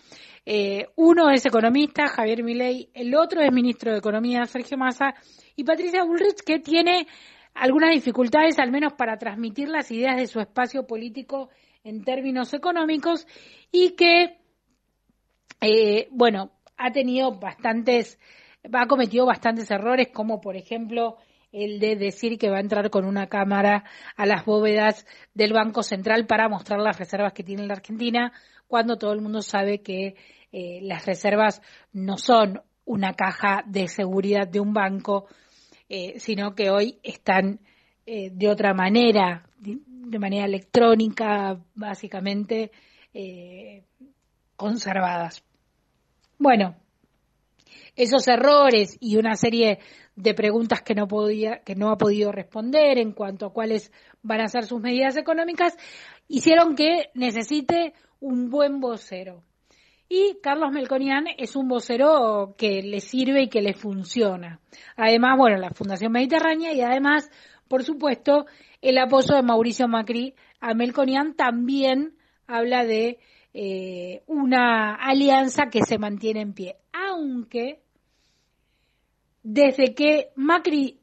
eh, 0.46 0.88
uno 0.96 1.30
es 1.30 1.46
economista, 1.46 2.08
Javier 2.08 2.44
Milei, 2.44 2.90
el 2.94 3.16
otro 3.16 3.42
es 3.42 3.52
ministro 3.52 3.92
de 3.92 4.00
Economía, 4.00 4.44
Sergio 4.46 4.78
Massa, 4.78 5.14
y 5.56 5.64
Patricia 5.64 6.04
Bullrich, 6.04 6.44
que 6.44 6.60
tiene 6.60 7.08
algunas 7.54 7.92
dificultades, 7.92 8.60
al 8.60 8.72
menos 8.72 8.94
para 8.94 9.18
transmitir 9.18 9.70
las 9.70 9.92
ideas 9.92 10.18
de 10.18 10.28
su 10.28 10.40
espacio 10.40 10.88
político 10.88 11.50
en 11.84 12.04
términos 12.04 12.54
económicos, 12.54 13.28
y 13.72 13.96
que, 13.96 14.38
eh, 15.62 16.08
bueno, 16.12 16.52
ha 16.78 16.92
tenido 16.92 17.40
bastantes, 17.40 18.20
ha 18.72 18.88
cometido 18.88 19.26
bastantes 19.26 19.70
errores, 19.72 20.10
como 20.14 20.42
por 20.42 20.56
ejemplo 20.56 21.18
el 21.52 21.80
de 21.80 21.96
decir 21.96 22.38
que 22.38 22.50
va 22.50 22.58
a 22.58 22.62
entrar 22.62 22.90
con 22.90 23.06
una 23.06 23.28
cámara 23.28 23.84
a 24.16 24.26
las 24.26 24.46
bóvedas 24.46 25.06
del 25.34 25.54
Banco 25.54 25.84
Central 25.84 26.26
para 26.26 26.48
mostrar 26.48 26.80
las 26.80 26.98
reservas 26.98 27.34
que 27.34 27.44
tiene 27.44 27.68
la 27.68 27.74
Argentina, 27.74 28.32
cuando 28.68 28.98
todo 28.98 29.12
el 29.12 29.22
mundo 29.22 29.42
sabe 29.42 29.82
que 29.82 30.16
eh, 30.54 30.80
las 30.82 31.06
reservas 31.06 31.62
no 31.92 32.18
son 32.18 32.62
una 32.86 33.14
caja 33.14 33.64
de 33.66 33.88
seguridad 33.88 34.48
de 34.48 34.60
un 34.60 34.74
banco, 34.74 35.28
eh, 35.94 36.20
sino 36.20 36.56
que 36.56 36.70
hoy 36.70 37.00
están 37.04 37.60
eh, 38.06 38.30
de 38.32 38.48
otra 38.48 38.74
manera, 38.74 39.46
de 39.60 40.20
manera 40.20 40.46
electrónica, 40.46 41.60
básicamente 41.76 42.72
conservadas. 44.56 45.44
Bueno, 46.40 46.78
esos 47.98 48.26
errores 48.30 48.96
y 49.02 49.18
una 49.18 49.36
serie 49.36 49.80
de 50.16 50.34
preguntas 50.34 50.82
que 50.82 50.96
no 50.96 51.10
podía, 51.10 51.60
que 51.60 51.76
no 51.76 51.92
ha 51.92 51.98
podido 51.98 52.32
responder 52.32 52.98
en 52.98 53.12
cuanto 53.12 53.48
a 53.48 53.54
cuáles 53.54 53.92
van 54.22 54.40
a 54.40 54.48
ser 54.48 54.64
sus 54.64 54.80
medidas 54.80 55.18
económicas, 55.18 55.76
hicieron 56.30 56.76
que 56.76 57.10
necesite 57.16 57.94
un 58.22 58.50
buen 58.50 58.80
vocero. 58.80 59.44
Y 60.14 60.40
Carlos 60.44 60.74
Melconian 60.74 61.24
es 61.38 61.56
un 61.56 61.70
vocero 61.70 62.54
que 62.58 62.82
le 62.84 63.00
sirve 63.00 63.44
y 63.44 63.48
que 63.48 63.62
le 63.62 63.74
funciona. 63.74 64.60
Además, 64.98 65.38
bueno, 65.38 65.56
la 65.56 65.70
Fundación 65.70 66.12
Mediterránea 66.12 66.74
y 66.74 66.82
además, 66.82 67.32
por 67.70 67.86
supuesto, 67.86 68.46
el 68.82 68.98
apoyo 68.98 69.36
de 69.36 69.42
Mauricio 69.42 69.88
Macri 69.88 70.36
a 70.60 70.74
Melconian 70.74 71.34
también 71.36 72.18
habla 72.46 72.84
de 72.84 73.20
eh, 73.54 74.24
una 74.28 74.96
alianza 74.96 75.68
que 75.72 75.80
se 75.88 75.98
mantiene 75.98 76.42
en 76.42 76.54
pie. 76.56 76.76
Aunque 76.92 77.80
desde 79.44 79.96
que 79.96 80.32
Macri 80.36 81.00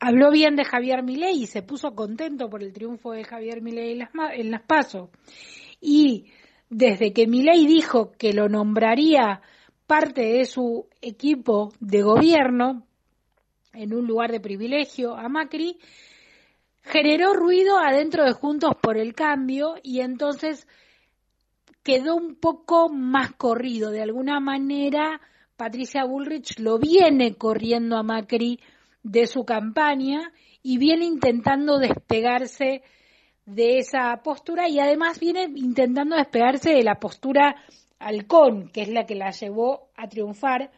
habló 0.00 0.32
bien 0.32 0.56
de 0.56 0.64
Javier 0.64 1.04
Milei 1.04 1.42
y 1.42 1.46
se 1.46 1.62
puso 1.62 1.94
contento 1.94 2.50
por 2.50 2.64
el 2.64 2.72
triunfo 2.72 3.12
de 3.12 3.22
Javier 3.22 3.62
Milei 3.62 3.92
en 3.92 3.98
las, 4.00 4.10
en 4.34 4.50
las 4.50 4.62
PASO. 4.62 5.12
Y 5.80 6.26
desde 6.70 7.12
que 7.12 7.26
Milei 7.26 7.66
dijo 7.66 8.12
que 8.12 8.32
lo 8.32 8.48
nombraría 8.48 9.42
parte 9.86 10.22
de 10.22 10.44
su 10.44 10.86
equipo 11.02 11.72
de 11.80 12.02
gobierno 12.02 12.86
en 13.72 13.92
un 13.92 14.06
lugar 14.06 14.30
de 14.30 14.40
privilegio 14.40 15.16
a 15.16 15.28
Macri, 15.28 15.78
generó 16.82 17.34
ruido 17.34 17.78
adentro 17.78 18.24
de 18.24 18.32
Juntos 18.32 18.72
por 18.80 18.96
el 18.96 19.14
Cambio 19.14 19.74
y 19.82 20.00
entonces 20.00 20.66
quedó 21.82 22.14
un 22.14 22.36
poco 22.36 22.88
más 22.88 23.32
corrido. 23.32 23.90
De 23.90 24.02
alguna 24.02 24.38
manera, 24.38 25.20
Patricia 25.56 26.04
Bullrich 26.04 26.58
lo 26.60 26.78
viene 26.78 27.34
corriendo 27.34 27.96
a 27.96 28.02
Macri 28.04 28.60
de 29.02 29.26
su 29.26 29.44
campaña 29.44 30.32
y 30.62 30.78
viene 30.78 31.04
intentando 31.04 31.78
despegarse 31.78 32.82
de 33.54 33.78
esa 33.78 34.20
postura 34.22 34.68
y 34.68 34.78
además 34.78 35.18
viene 35.18 35.44
intentando 35.54 36.16
despegarse 36.16 36.70
de 36.70 36.84
la 36.84 37.00
postura 37.00 37.56
halcón, 37.98 38.68
que 38.68 38.82
es 38.82 38.88
la 38.88 39.04
que 39.06 39.14
la 39.14 39.30
llevó 39.30 39.90
a 39.96 40.08
triunfar, 40.08 40.70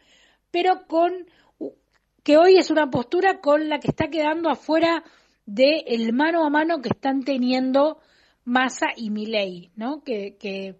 pero 0.51 0.85
con 0.87 1.11
que 2.23 2.37
hoy 2.37 2.57
es 2.57 2.71
una 2.71 2.89
postura 2.89 3.39
con 3.41 3.69
la 3.69 3.79
que 3.79 3.89
está 3.89 4.07
quedando 4.07 4.49
afuera 4.49 5.03
del 5.45 5.83
el 5.87 6.13
mano 6.13 6.45
a 6.45 6.49
mano 6.49 6.81
que 6.81 6.89
están 6.89 7.23
teniendo 7.23 7.99
Massa 8.45 8.87
y 8.95 9.09
Milei, 9.09 9.71
¿no? 9.75 10.03
Que, 10.03 10.37
que 10.37 10.79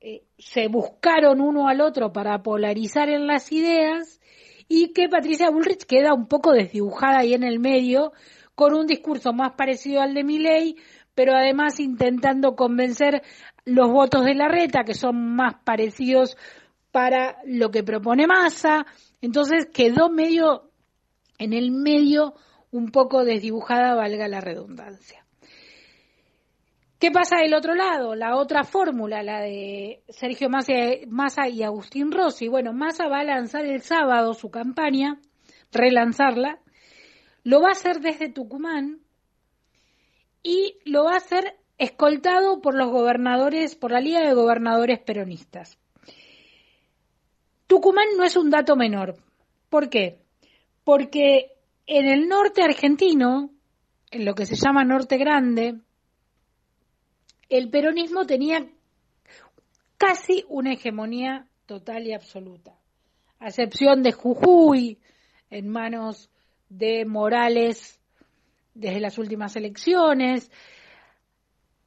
eh, 0.00 0.22
se 0.38 0.68
buscaron 0.68 1.40
uno 1.40 1.68
al 1.68 1.80
otro 1.80 2.12
para 2.12 2.42
polarizar 2.42 3.08
en 3.08 3.26
las 3.26 3.52
ideas 3.52 4.20
y 4.68 4.92
que 4.92 5.08
Patricia 5.08 5.50
Bullrich 5.50 5.84
queda 5.84 6.14
un 6.14 6.26
poco 6.26 6.52
desdibujada 6.52 7.18
ahí 7.18 7.34
en 7.34 7.42
el 7.44 7.58
medio 7.58 8.12
con 8.54 8.74
un 8.74 8.86
discurso 8.86 9.32
más 9.32 9.52
parecido 9.52 10.02
al 10.02 10.14
de 10.14 10.22
Milei, 10.22 10.76
pero 11.20 11.36
además 11.36 11.78
intentando 11.80 12.56
convencer 12.56 13.22
los 13.66 13.90
votos 13.90 14.24
de 14.24 14.34
la 14.34 14.48
reta 14.48 14.84
que 14.84 14.94
son 14.94 15.36
más 15.36 15.56
parecidos 15.64 16.38
para 16.92 17.36
lo 17.44 17.70
que 17.70 17.82
propone 17.82 18.26
Massa. 18.26 18.86
Entonces 19.20 19.66
quedó 19.66 20.08
medio 20.08 20.70
en 21.36 21.52
el 21.52 21.72
medio 21.72 22.32
un 22.70 22.90
poco 22.90 23.22
desdibujada, 23.22 23.94
valga 23.94 24.28
la 24.28 24.40
redundancia. 24.40 25.26
¿Qué 26.98 27.10
pasa 27.10 27.36
del 27.36 27.52
otro 27.52 27.74
lado? 27.74 28.14
La 28.14 28.36
otra 28.36 28.64
fórmula, 28.64 29.22
la 29.22 29.42
de 29.42 30.02
Sergio 30.08 30.48
Massa 30.48 31.48
y 31.50 31.62
Agustín 31.62 32.12
Rossi. 32.12 32.48
Bueno, 32.48 32.72
Massa 32.72 33.08
va 33.08 33.18
a 33.18 33.24
lanzar 33.24 33.66
el 33.66 33.82
sábado 33.82 34.32
su 34.32 34.50
campaña, 34.50 35.20
relanzarla. 35.70 36.60
Lo 37.44 37.60
va 37.60 37.68
a 37.68 37.72
hacer 37.72 38.00
desde 38.00 38.30
Tucumán 38.30 38.99
y 40.42 40.78
lo 40.84 41.04
va 41.04 41.14
a 41.14 41.18
hacer 41.18 41.56
escoltado 41.78 42.60
por 42.60 42.74
los 42.74 42.90
gobernadores, 42.90 43.74
por 43.74 43.90
la 43.90 44.00
Liga 44.00 44.20
de 44.20 44.34
Gobernadores 44.34 44.98
Peronistas. 45.00 45.78
Tucumán 47.66 48.06
no 48.16 48.24
es 48.24 48.36
un 48.36 48.50
dato 48.50 48.76
menor. 48.76 49.16
¿Por 49.68 49.88
qué? 49.88 50.18
Porque 50.84 51.52
en 51.86 52.06
el 52.06 52.28
norte 52.28 52.62
argentino, 52.62 53.50
en 54.10 54.24
lo 54.24 54.34
que 54.34 54.46
se 54.46 54.56
llama 54.56 54.84
Norte 54.84 55.16
Grande, 55.18 55.80
el 57.48 57.70
peronismo 57.70 58.26
tenía 58.26 58.66
casi 59.96 60.44
una 60.48 60.72
hegemonía 60.72 61.46
total 61.66 62.06
y 62.06 62.12
absoluta, 62.12 62.74
a 63.38 63.48
excepción 63.48 64.02
de 64.02 64.12
Jujuy, 64.12 64.98
en 65.50 65.68
manos 65.68 66.30
de 66.68 67.04
Morales 67.04 67.99
desde 68.74 69.00
las 69.00 69.18
últimas 69.18 69.56
elecciones, 69.56 70.50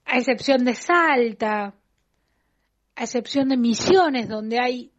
a 0.05 0.17
excepción 0.17 0.65
de 0.65 0.75
Salta, 0.75 1.73
a 2.95 3.03
excepción 3.03 3.49
de 3.49 3.57
Misiones, 3.57 4.27
donde 4.27 4.59
hay 4.59 4.91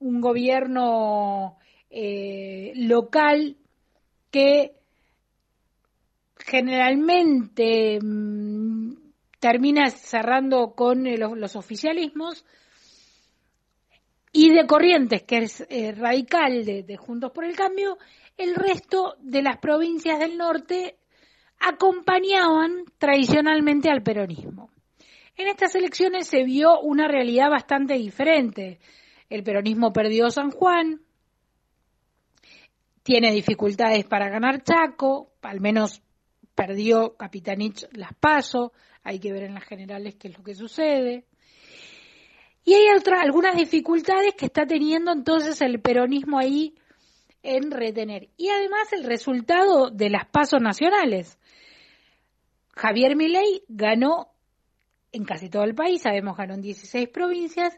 un 0.00 0.20
gobierno 0.20 1.58
eh, 1.90 2.72
local 2.74 3.56
que 4.30 4.74
generalmente 6.38 7.98
mm, 8.00 8.92
termina 9.40 9.90
cerrando 9.90 10.74
con 10.74 11.06
eh, 11.06 11.16
los, 11.16 11.56
oficialismos 11.56 12.44
y 14.32 14.52
de 14.52 14.66
Corrientes, 14.66 15.22
que 15.22 15.38
es 15.38 15.66
eh, 15.68 15.92
radical 15.92 16.64
de, 16.64 16.82
de 16.82 16.96
Juntos 16.96 17.32
por 17.32 17.44
el 17.44 17.56
Cambio, 17.56 17.98
el 18.36 18.54
resto 18.54 19.16
de 19.20 19.42
las 19.42 19.58
provincias 19.58 20.18
del 20.18 20.36
norte 20.36 20.97
acompañaban 21.60 22.84
tradicionalmente 22.98 23.90
al 23.90 24.02
peronismo. 24.02 24.70
En 25.36 25.48
estas 25.48 25.74
elecciones 25.74 26.26
se 26.26 26.42
vio 26.44 26.80
una 26.80 27.08
realidad 27.08 27.50
bastante 27.50 27.94
diferente. 27.94 28.80
El 29.30 29.42
peronismo 29.42 29.92
perdió 29.92 30.30
San 30.30 30.50
Juan, 30.50 31.00
tiene 33.02 33.32
dificultades 33.32 34.04
para 34.04 34.28
ganar 34.28 34.62
Chaco, 34.62 35.32
al 35.42 35.60
menos 35.60 36.02
perdió 36.54 37.16
Capitanich 37.16 37.86
las 37.92 38.12
PASO, 38.14 38.72
hay 39.02 39.18
que 39.18 39.32
ver 39.32 39.44
en 39.44 39.54
las 39.54 39.64
generales 39.64 40.16
qué 40.16 40.28
es 40.28 40.36
lo 40.36 40.44
que 40.44 40.54
sucede. 40.54 41.24
Y 42.64 42.74
hay 42.74 42.94
otra, 42.94 43.22
algunas 43.22 43.56
dificultades 43.56 44.34
que 44.34 44.46
está 44.46 44.66
teniendo 44.66 45.12
entonces 45.12 45.60
el 45.62 45.80
peronismo 45.80 46.38
ahí 46.38 46.74
en 47.42 47.70
retener. 47.70 48.28
Y 48.36 48.50
además 48.50 48.92
el 48.92 49.04
resultado 49.04 49.88
de 49.88 50.10
las 50.10 50.26
pasos 50.26 50.60
nacionales. 50.60 51.37
Javier 52.78 53.16
Milei 53.16 53.64
ganó 53.68 54.28
en 55.10 55.24
casi 55.24 55.50
todo 55.50 55.64
el 55.64 55.74
país, 55.74 56.02
sabemos 56.02 56.36
ganó 56.36 56.54
en 56.54 56.62
16 56.62 57.08
provincias, 57.08 57.76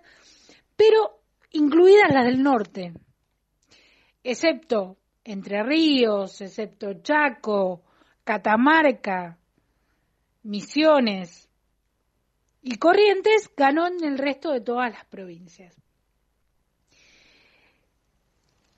pero 0.76 1.22
incluidas 1.52 2.12
las 2.12 2.26
del 2.26 2.42
norte, 2.42 2.92
excepto 4.22 4.98
Entre 5.24 5.62
Ríos, 5.62 6.40
excepto 6.42 7.00
Chaco, 7.02 7.82
Catamarca, 8.24 9.38
Misiones 10.42 11.48
y 12.62 12.76
Corrientes, 12.76 13.50
ganó 13.56 13.86
en 13.86 14.04
el 14.04 14.18
resto 14.18 14.50
de 14.50 14.60
todas 14.60 14.90
las 14.92 15.06
provincias. 15.06 15.74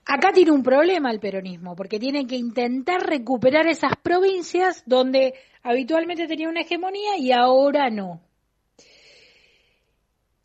Acá 0.05 0.31
tiene 0.33 0.51
un 0.51 0.63
problema 0.63 1.11
el 1.11 1.19
peronismo, 1.19 1.75
porque 1.75 1.99
tiene 1.99 2.27
que 2.27 2.35
intentar 2.35 3.01
recuperar 3.01 3.67
esas 3.67 3.93
provincias 4.01 4.83
donde 4.85 5.33
habitualmente 5.61 6.27
tenía 6.27 6.49
una 6.49 6.61
hegemonía 6.61 7.17
y 7.17 7.31
ahora 7.31 7.89
no. 7.89 8.21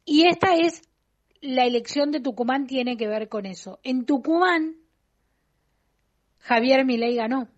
Y 0.05 0.27
esta 0.27 0.55
es 0.55 0.83
la 1.41 1.65
elección 1.65 2.11
de 2.11 2.21
Tucumán 2.21 2.67
tiene 2.67 2.97
que 2.97 3.09
ver 3.09 3.29
con 3.29 3.47
eso. 3.47 3.79
En 3.83 4.07
Tucumán, 4.07 4.77
Javier 6.39 6.85
Milei 6.85 7.17
ganó. 7.17 7.49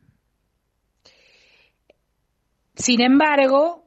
Sin 2.74 3.02
embargo, 3.02 3.84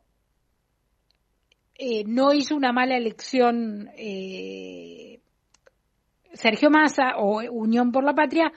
eh, 1.76 2.04
no 2.06 2.34
hizo 2.34 2.56
una 2.56 2.72
mala 2.72 2.96
elección 2.96 3.90
eh, 3.98 5.13
Sergio 6.34 6.70
Massa 6.70 7.18
o 7.18 7.42
Unión 7.52 7.92
por 7.92 8.04
la 8.04 8.14
Patria, 8.14 8.52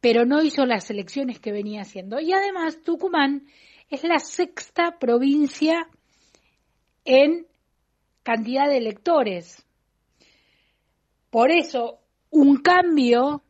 pero 0.00 0.24
no 0.24 0.42
hizo 0.42 0.66
las 0.66 0.90
elecciones 0.90 1.38
que 1.40 1.52
venía 1.52 1.82
haciendo. 1.82 2.20
Y 2.20 2.32
además, 2.32 2.82
Tucumán 2.82 3.46
es 3.88 4.04
la 4.04 4.18
sexta 4.18 4.98
provincia 4.98 5.88
en 7.04 7.46
cantidad 8.22 8.68
de 8.68 8.78
electores. 8.78 9.64
Por 11.30 11.50
eso, 11.50 12.00
un 12.30 12.56
cambio 12.58 13.42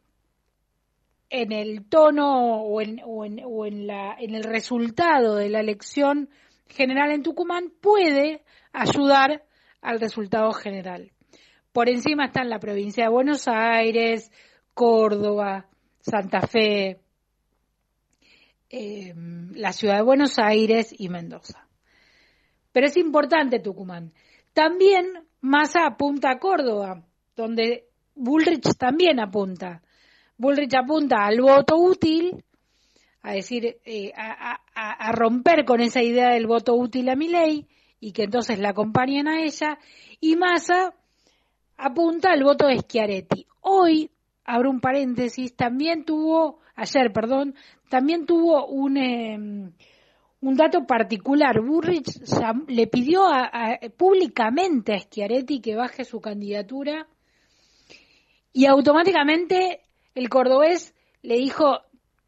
en 1.30 1.52
el 1.52 1.88
tono 1.88 2.62
o 2.62 2.80
en, 2.80 3.00
en 3.00 4.34
el 4.34 4.44
resultado 4.44 5.36
de 5.36 5.48
la 5.48 5.60
elección 5.60 6.28
general 6.68 7.10
en 7.10 7.22
Tucumán 7.22 7.72
puede 7.80 8.42
ayudar 8.72 9.44
al 9.80 10.00
resultado 10.00 10.52
general. 10.52 11.10
Por 11.76 11.90
encima 11.90 12.24
están 12.24 12.48
la 12.48 12.58
provincia 12.58 13.04
de 13.04 13.10
Buenos 13.10 13.46
Aires, 13.48 14.32
Córdoba, 14.72 15.66
Santa 16.00 16.40
Fe, 16.40 17.02
eh, 18.70 19.12
la 19.52 19.74
ciudad 19.74 19.96
de 19.96 20.02
Buenos 20.02 20.38
Aires 20.38 20.94
y 20.98 21.10
Mendoza. 21.10 21.68
Pero 22.72 22.86
es 22.86 22.96
importante 22.96 23.58
Tucumán. 23.58 24.14
También 24.54 25.26
Massa 25.42 25.84
apunta 25.84 26.30
a 26.30 26.38
Córdoba, 26.38 27.04
donde 27.36 27.90
Bullrich 28.14 28.74
también 28.78 29.20
apunta. 29.20 29.82
Bullrich 30.38 30.74
apunta 30.76 31.26
al 31.26 31.42
voto 31.42 31.76
útil, 31.76 32.42
a 33.20 33.32
decir, 33.32 33.80
eh, 33.84 34.14
a, 34.16 34.62
a, 34.74 34.92
a, 34.92 35.12
romper 35.12 35.66
con 35.66 35.82
esa 35.82 36.02
idea 36.02 36.30
del 36.30 36.46
voto 36.46 36.74
útil 36.74 37.10
a 37.10 37.16
mi 37.16 37.28
ley 37.28 37.68
y 38.00 38.12
que 38.12 38.22
entonces 38.22 38.60
la 38.60 38.70
acompañen 38.70 39.28
a 39.28 39.42
ella, 39.42 39.78
y 40.20 40.36
Massa 40.36 40.94
apunta 41.76 42.32
al 42.32 42.42
voto 42.42 42.66
de 42.66 42.78
Schiaretti. 42.78 43.46
Hoy, 43.60 44.10
abro 44.44 44.70
un 44.70 44.80
paréntesis, 44.80 45.54
también 45.54 46.04
tuvo, 46.04 46.60
ayer, 46.74 47.12
perdón, 47.12 47.54
también 47.88 48.26
tuvo 48.26 48.66
un, 48.66 48.96
eh, 48.96 49.72
un 50.40 50.54
dato 50.54 50.86
particular. 50.86 51.60
Burrich 51.60 52.08
le 52.68 52.86
pidió 52.86 53.26
a, 53.26 53.78
públicamente 53.96 54.94
a 54.94 55.00
Schiaretti 55.00 55.60
que 55.60 55.76
baje 55.76 56.04
su 56.04 56.20
candidatura 56.20 57.06
y 58.52 58.66
automáticamente 58.66 59.82
el 60.14 60.28
cordobés 60.28 60.94
le 61.22 61.36
dijo 61.36 61.80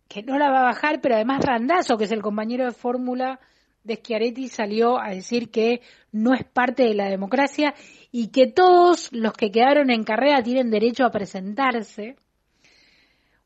que 0.08 0.22
no 0.22 0.38
la 0.38 0.50
va 0.50 0.60
a 0.60 0.70
bajar, 0.72 1.00
pero 1.00 1.14
además 1.14 1.44
Randazo, 1.44 1.96
que 1.96 2.04
es 2.04 2.12
el 2.12 2.22
compañero 2.22 2.64
de 2.64 2.72
fórmula 2.72 3.40
de 3.84 3.96
Schiaretti 3.96 4.48
salió 4.48 4.98
a 5.00 5.10
decir 5.10 5.50
que 5.50 5.80
no 6.12 6.34
es 6.34 6.44
parte 6.44 6.82
de 6.84 6.94
la 6.94 7.08
democracia 7.08 7.74
y 8.10 8.28
que 8.28 8.46
todos 8.46 9.10
los 9.12 9.32
que 9.32 9.50
quedaron 9.50 9.90
en 9.90 10.04
carrera 10.04 10.42
tienen 10.42 10.70
derecho 10.70 11.04
a 11.04 11.10
presentarse. 11.10 12.16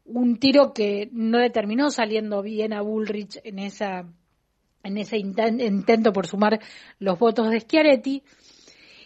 Un 0.05 0.39
tiro 0.39 0.73
que 0.73 1.09
no 1.13 1.39
le 1.39 1.51
terminó 1.51 1.91
saliendo 1.91 2.43
bien 2.43 2.73
a 2.73 2.83
Bullrich 2.83 3.39
en 3.45 3.59
esa 3.59 4.05
en 4.85 4.99
ese 4.99 5.17
inten- 5.17 5.65
intento 5.65 6.13
por 6.13 6.27
sumar 6.27 6.59
los 6.99 7.17
votos 7.19 7.51
de 7.51 7.61
Schiaretti. 7.61 8.25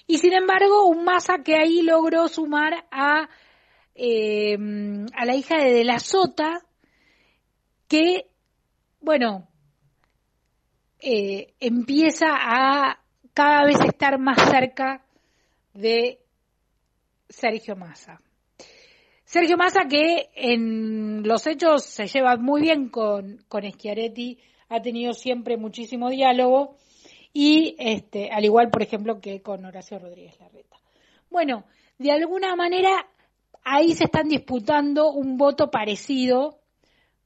Y 0.06 0.18
sin 0.18 0.32
embargo, 0.32 0.86
un 0.86 1.04
Massa 1.04 1.42
que 1.44 1.54
ahí 1.56 1.82
logró 1.82 2.28
sumar 2.28 2.86
a, 2.90 3.28
eh, 3.94 4.56
a 5.14 5.26
la 5.26 5.34
hija 5.34 5.58
de 5.58 5.72
De 5.72 5.84
la 5.84 5.98
Sota, 5.98 6.62
que, 7.88 8.26
bueno, 9.00 9.48
eh, 11.00 11.54
empieza 11.60 12.26
a 12.30 12.98
cada 13.34 13.64
vez 13.64 13.78
estar 13.84 14.18
más 14.18 14.38
cerca 14.50 15.04
de 15.74 16.20
Sergio 17.28 17.76
Massa. 17.76 18.20
Sergio 19.24 19.56
Massa 19.56 19.86
que 19.88 20.30
en 20.34 21.26
los 21.26 21.46
hechos 21.46 21.84
se 21.84 22.06
lleva 22.06 22.36
muy 22.36 22.62
bien 22.62 22.88
con, 22.88 23.44
con 23.48 23.70
Schiaretti, 23.70 24.38
ha 24.68 24.80
tenido 24.80 25.12
siempre 25.12 25.56
muchísimo 25.56 26.10
diálogo 26.10 26.76
y 27.32 27.74
este, 27.78 28.30
al 28.30 28.44
igual 28.44 28.70
por 28.70 28.82
ejemplo 28.82 29.20
que 29.20 29.42
con 29.42 29.64
Horacio 29.64 29.98
Rodríguez 29.98 30.38
Larreta. 30.40 30.76
Bueno, 31.28 31.64
de 31.98 32.12
alguna 32.12 32.54
manera 32.56 33.06
ahí 33.64 33.94
se 33.94 34.04
están 34.04 34.28
disputando 34.28 35.10
un 35.10 35.36
voto 35.36 35.70
parecido, 35.70 36.60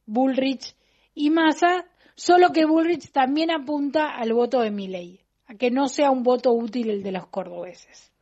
Bullrich 0.05 0.75
y 1.13 1.29
Massa, 1.29 1.85
solo 2.21 2.51
que 2.51 2.65
Bullrich 2.65 3.11
también 3.11 3.49
apunta 3.49 4.11
al 4.11 4.31
voto 4.33 4.61
de 4.61 4.69
Milei, 4.69 5.21
a 5.47 5.55
que 5.55 5.71
no 5.71 5.87
sea 5.87 6.11
un 6.11 6.21
voto 6.21 6.51
útil 6.53 6.91
el 6.91 7.01
de 7.01 7.11
los 7.11 7.25
cordobeses. 7.25 8.13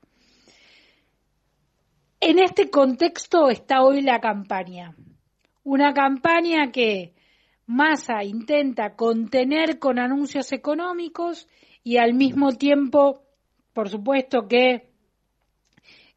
En 2.22 2.40
este 2.40 2.70
contexto 2.70 3.50
está 3.50 3.82
hoy 3.82 4.02
la 4.02 4.22
campaña. 4.22 4.96
Una 5.66 5.94
campaña 5.94 6.72
que 6.72 7.14
Massa 7.66 8.24
intenta 8.24 8.96
contener 8.96 9.80
con 9.80 10.00
anuncios 10.00 10.54
económicos 10.54 11.50
y 11.84 11.98
al 11.98 12.14
mismo 12.14 12.54
tiempo, 12.54 13.24
por 13.74 13.90
supuesto 13.90 14.48
que 14.48 14.92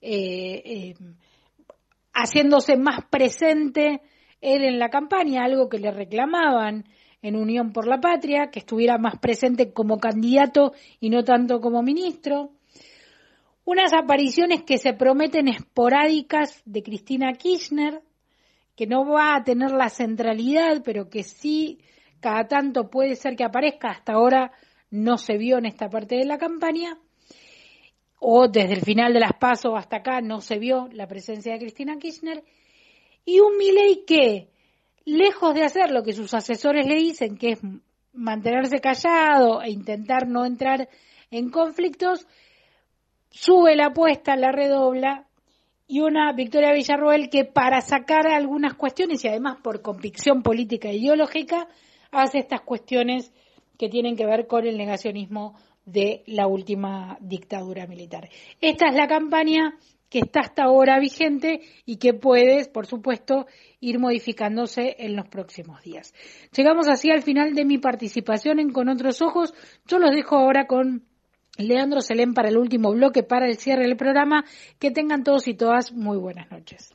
eh, 0.01 0.63
eh, 0.65 0.95
haciéndose 2.15 2.77
más 2.77 3.07
presente 3.11 4.03
él 4.41 4.63
en 4.63 4.79
la 4.79 4.89
campaña, 4.89 5.45
algo 5.45 5.69
que 5.69 5.81
le 5.81 5.91
reclamaban 5.91 6.85
en 7.23 7.37
Unión 7.37 7.73
por 7.73 7.87
la 7.87 8.01
Patria, 8.01 8.51
que 8.51 8.59
estuviera 8.59 8.99
más 8.99 9.19
presente 9.19 9.73
como 9.73 9.99
candidato 9.99 10.73
y 11.01 11.09
no 11.09 11.25
tanto 11.25 11.61
como 11.61 11.83
ministro. 11.83 12.51
Unas 13.65 13.93
apariciones 13.93 14.65
que 14.65 14.77
se 14.77 14.93
prometen 14.93 15.47
esporádicas 15.47 16.63
de 16.65 16.83
Cristina 16.83 17.33
Kirchner, 17.33 18.03
que 18.75 18.87
no 18.87 19.07
va 19.07 19.37
a 19.37 19.45
tener 19.45 19.71
la 19.71 19.89
centralidad, 19.89 20.83
pero 20.85 21.09
que 21.09 21.23
sí 21.23 21.79
cada 22.19 22.49
tanto 22.49 22.91
puede 22.91 23.15
ser 23.15 23.37
que 23.37 23.45
aparezca. 23.45 23.91
Hasta 23.91 24.15
ahora 24.15 24.53
no 24.91 25.17
se 25.17 25.39
vio 25.39 25.59
en 25.59 25.67
esta 25.67 25.89
parte 25.89 26.17
de 26.17 26.25
la 26.25 26.39
campaña, 26.39 26.99
o 28.19 28.49
desde 28.49 28.75
el 28.75 28.83
final 28.83 29.13
de 29.13 29.21
las 29.21 29.33
pasos 29.33 29.73
hasta 29.77 29.97
acá 29.97 30.21
no 30.21 30.41
se 30.41 30.59
vio 30.59 30.89
la 30.93 31.07
presencia 31.07 31.53
de 31.53 31.59
Cristina 31.59 31.97
Kirchner, 31.99 32.45
y 33.25 33.41
un 33.41 33.57
Milei 33.57 34.05
que, 34.05 34.52
lejos 35.05 35.55
de 35.55 35.65
hacer 35.65 35.91
lo 35.91 36.03
que 36.03 36.13
sus 36.13 36.35
asesores 36.35 36.87
le 36.87 36.97
dicen, 36.97 37.37
que 37.37 37.53
es 37.53 37.61
mantenerse 38.13 38.81
callado 38.81 39.63
e 39.63 39.71
intentar 39.71 40.29
no 40.29 40.45
entrar 40.45 40.89
en 41.31 41.51
conflictos, 41.51 42.27
sube 43.31 43.75
la 43.75 43.87
apuesta, 43.87 44.37
la 44.37 44.53
redobla, 44.53 45.27
y 45.93 46.01
una 46.01 46.33
Victoria 46.33 46.73
Villarroel 46.73 47.29
que 47.29 47.45
para 47.45 47.83
sacar 47.83 48.27
algunas 48.27 48.75
cuestiones 48.75 49.23
y 49.25 49.29
además 49.29 49.59
por 49.63 49.83
convicción 49.83 50.43
política 50.43 50.89
e 50.89 50.97
ideológica 50.97 51.69
hace 52.11 52.39
estas 52.39 52.63
cuestiones 52.63 53.31
que 53.79 53.91
tienen 53.91 54.17
que 54.17 54.25
ver 54.25 54.47
con 54.47 54.67
el 54.67 54.79
negacionismo 54.79 55.55
de 55.85 56.23
la 56.27 56.47
última 56.47 57.19
dictadura 57.21 57.87
militar. 57.87 58.31
Esta 58.61 58.89
es 58.89 58.95
la 58.95 59.07
campaña 59.07 59.77
que 60.13 60.19
está 60.19 60.41
hasta 60.41 60.65
ahora 60.65 60.99
vigente 60.99 61.63
y 61.87 61.97
que 61.97 62.13
puede, 62.13 62.67
por 62.67 62.85
supuesto, 62.85 63.47
ir 63.81 63.99
modificándose 63.99 64.95
en 64.99 65.17
los 65.17 65.27
próximos 65.27 65.83
días. 65.83 66.13
Llegamos 66.55 66.87
así 66.87 67.11
al 67.11 67.23
final 67.23 67.55
de 67.55 67.65
mi 67.65 67.79
participación 67.79 68.61
en 68.61 68.73
Con 68.73 68.91
otros 68.91 69.23
ojos. 69.23 69.55
Yo 69.87 69.99
los 69.99 70.11
dejo 70.11 70.37
ahora 70.37 70.67
con 70.67 71.07
Leandro 71.57 72.03
Selén 72.03 72.35
para 72.35 72.51
el 72.51 72.59
último 72.59 72.93
bloque, 72.93 73.23
para 73.23 73.47
el 73.47 73.57
cierre 73.57 73.85
del 73.85 73.97
programa. 73.97 74.45
Que 74.79 74.91
tengan 74.91 75.25
todos 75.25 75.49
y 75.49 75.55
todas 75.55 75.93
muy 75.93 76.19
buenas 76.19 76.51
noches. 76.51 76.95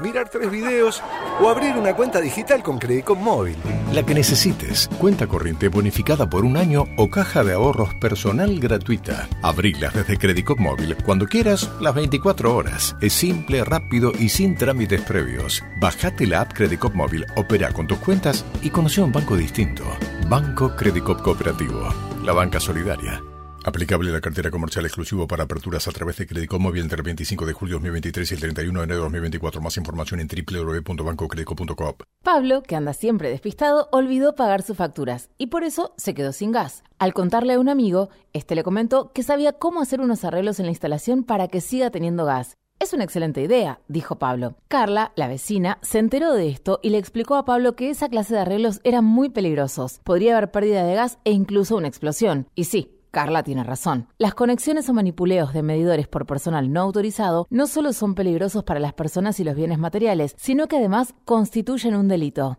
mirar 0.00 0.28
tres 0.28 0.50
videos 0.50 1.02
o 1.40 1.48
abrir 1.48 1.76
una 1.76 1.94
cuenta 1.94 2.20
digital 2.20 2.62
con 2.62 2.78
Credicop 2.78 3.18
Móvil. 3.18 3.56
La 3.92 4.02
que 4.04 4.14
necesites. 4.14 4.88
Cuenta 4.98 5.26
corriente 5.26 5.68
bonificada 5.68 6.28
por 6.28 6.44
un 6.44 6.56
año 6.56 6.86
o 6.96 7.10
caja 7.10 7.44
de 7.44 7.52
ahorros 7.52 7.94
personal 7.94 8.58
gratuita. 8.58 9.28
Abrilas 9.42 9.94
desde 9.94 10.18
Credicop 10.18 10.58
Móvil 10.58 10.96
cuando 11.04 11.26
quieras, 11.26 11.70
las 11.80 11.94
24 11.94 12.54
horas. 12.54 12.96
Es 13.00 13.12
simple, 13.12 13.64
rápido 13.64 14.12
y 14.18 14.28
sin 14.28 14.56
trámites 14.56 15.02
previos. 15.02 15.62
Bajate 15.80 16.26
la 16.26 16.42
app 16.42 16.52
Credicop 16.52 16.94
Móvil, 16.94 17.26
opera 17.36 17.72
con 17.72 17.86
tus 17.86 17.98
cuentas 17.98 18.44
y 18.62 18.70
conoce 18.70 19.00
un 19.00 19.12
banco 19.12 19.36
distinto. 19.36 19.84
Banco 20.28 20.74
Credicop 20.76 21.22
Cooperativo. 21.22 21.88
La 22.24 22.32
banca 22.32 22.60
solidaria. 22.60 23.22
Aplicable 23.64 24.10
la 24.10 24.20
cartera 24.20 24.50
comercial 24.50 24.84
exclusivo 24.86 25.28
para 25.28 25.44
aperturas 25.44 25.86
a 25.86 25.92
través 25.92 26.16
de 26.16 26.26
Credicop 26.26 26.60
Móvil 26.60 26.82
entre 26.82 26.96
el 26.96 27.04
25 27.04 27.46
de 27.46 27.52
julio 27.52 27.74
de 27.74 27.90
2023 27.90 28.30
y 28.30 28.34
el 28.34 28.40
31 28.40 28.80
de 28.80 28.84
enero 28.84 28.98
de 28.98 29.02
2024. 29.04 29.60
Más 29.60 29.76
información 29.76 30.18
en 30.18 30.26
www.bancocredico.com. 30.26 31.94
Pablo, 32.24 32.62
que 32.64 32.74
anda 32.74 32.92
siempre 32.92 33.30
despistado, 33.30 33.88
olvidó 33.92 34.34
pagar 34.34 34.62
sus 34.62 34.76
facturas 34.76 35.30
y 35.38 35.46
por 35.46 35.62
eso 35.62 35.94
se 35.96 36.12
quedó 36.12 36.32
sin 36.32 36.50
gas. 36.50 36.82
Al 36.98 37.14
contarle 37.14 37.52
a 37.52 37.60
un 37.60 37.68
amigo, 37.68 38.10
este 38.32 38.56
le 38.56 38.64
comentó 38.64 39.12
que 39.12 39.22
sabía 39.22 39.52
cómo 39.52 39.80
hacer 39.80 40.00
unos 40.00 40.24
arreglos 40.24 40.58
en 40.58 40.66
la 40.66 40.72
instalación 40.72 41.22
para 41.22 41.46
que 41.46 41.60
siga 41.60 41.90
teniendo 41.90 42.24
gas. 42.24 42.56
Es 42.80 42.92
una 42.92 43.04
excelente 43.04 43.42
idea, 43.42 43.78
dijo 43.86 44.18
Pablo. 44.18 44.56
Carla, 44.66 45.12
la 45.14 45.28
vecina, 45.28 45.78
se 45.82 46.00
enteró 46.00 46.32
de 46.32 46.48
esto 46.48 46.80
y 46.82 46.90
le 46.90 46.98
explicó 46.98 47.36
a 47.36 47.44
Pablo 47.44 47.76
que 47.76 47.90
esa 47.90 48.08
clase 48.08 48.34
de 48.34 48.40
arreglos 48.40 48.80
eran 48.82 49.04
muy 49.04 49.28
peligrosos. 49.28 50.00
Podría 50.02 50.36
haber 50.36 50.50
pérdida 50.50 50.84
de 50.84 50.94
gas 50.96 51.18
e 51.24 51.30
incluso 51.30 51.76
una 51.76 51.86
explosión. 51.86 52.48
Y 52.56 52.64
sí, 52.64 52.98
Carla 53.12 53.42
tiene 53.42 53.62
razón. 53.62 54.08
Las 54.16 54.34
conexiones 54.34 54.88
o 54.88 54.94
manipuleos 54.94 55.52
de 55.52 55.62
medidores 55.62 56.08
por 56.08 56.26
personal 56.26 56.72
no 56.72 56.80
autorizado 56.80 57.46
no 57.50 57.66
solo 57.66 57.92
son 57.92 58.14
peligrosos 58.14 58.64
para 58.64 58.80
las 58.80 58.94
personas 58.94 59.38
y 59.38 59.44
los 59.44 59.54
bienes 59.54 59.78
materiales, 59.78 60.34
sino 60.38 60.66
que 60.66 60.78
además 60.78 61.14
constituyen 61.26 61.94
un 61.94 62.08
delito. 62.08 62.58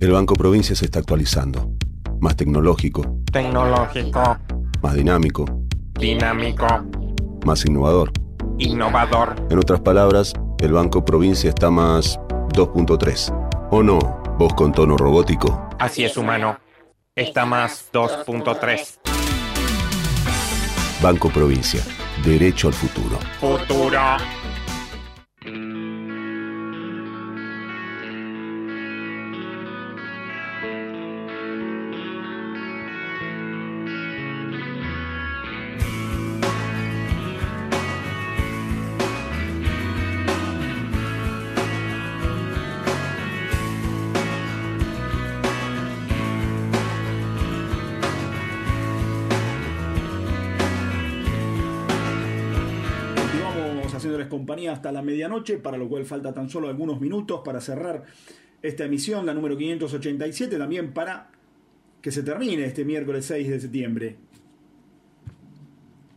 El 0.00 0.12
Banco 0.12 0.34
Provincia 0.34 0.74
se 0.74 0.86
está 0.86 0.98
actualizando. 1.00 1.70
Más 2.20 2.36
tecnológico, 2.36 3.20
Tecnológico, 3.30 4.38
más 4.82 4.94
dinámico, 4.94 5.44
dinámico, 6.00 6.66
más 7.44 7.64
innovador. 7.64 8.12
innovador. 8.58 9.36
En 9.50 9.58
otras 9.58 9.80
palabras, 9.80 10.32
el 10.60 10.72
Banco 10.72 11.04
Provincia 11.04 11.50
está 11.50 11.70
más 11.70 12.18
2.3. 12.54 13.68
¿O 13.70 13.82
no? 13.82 13.98
Vos 14.38 14.54
con 14.54 14.72
tono 14.72 14.96
robótico. 14.96 15.68
Así 15.78 16.04
es, 16.04 16.16
humano. 16.16 16.58
Está 17.14 17.44
más 17.44 17.90
2.3. 17.92 18.98
Banco 21.00 21.28
Provincia. 21.30 21.82
Derecho 22.24 22.68
al 22.68 22.74
futuro. 22.74 23.18
Futuro. 23.40 24.00
Medianoche, 55.28 55.58
para 55.58 55.76
lo 55.76 55.88
cual 55.88 56.04
falta 56.04 56.32
tan 56.32 56.48
solo 56.48 56.68
algunos 56.68 57.00
minutos 57.00 57.42
para 57.44 57.60
cerrar 57.60 58.04
esta 58.62 58.84
emisión, 58.84 59.26
la 59.26 59.34
número 59.34 59.56
587, 59.56 60.58
también 60.58 60.92
para 60.92 61.30
que 62.00 62.10
se 62.10 62.22
termine 62.22 62.64
este 62.64 62.84
miércoles 62.84 63.26
6 63.26 63.48
de 63.48 63.60
septiembre. 63.60 64.16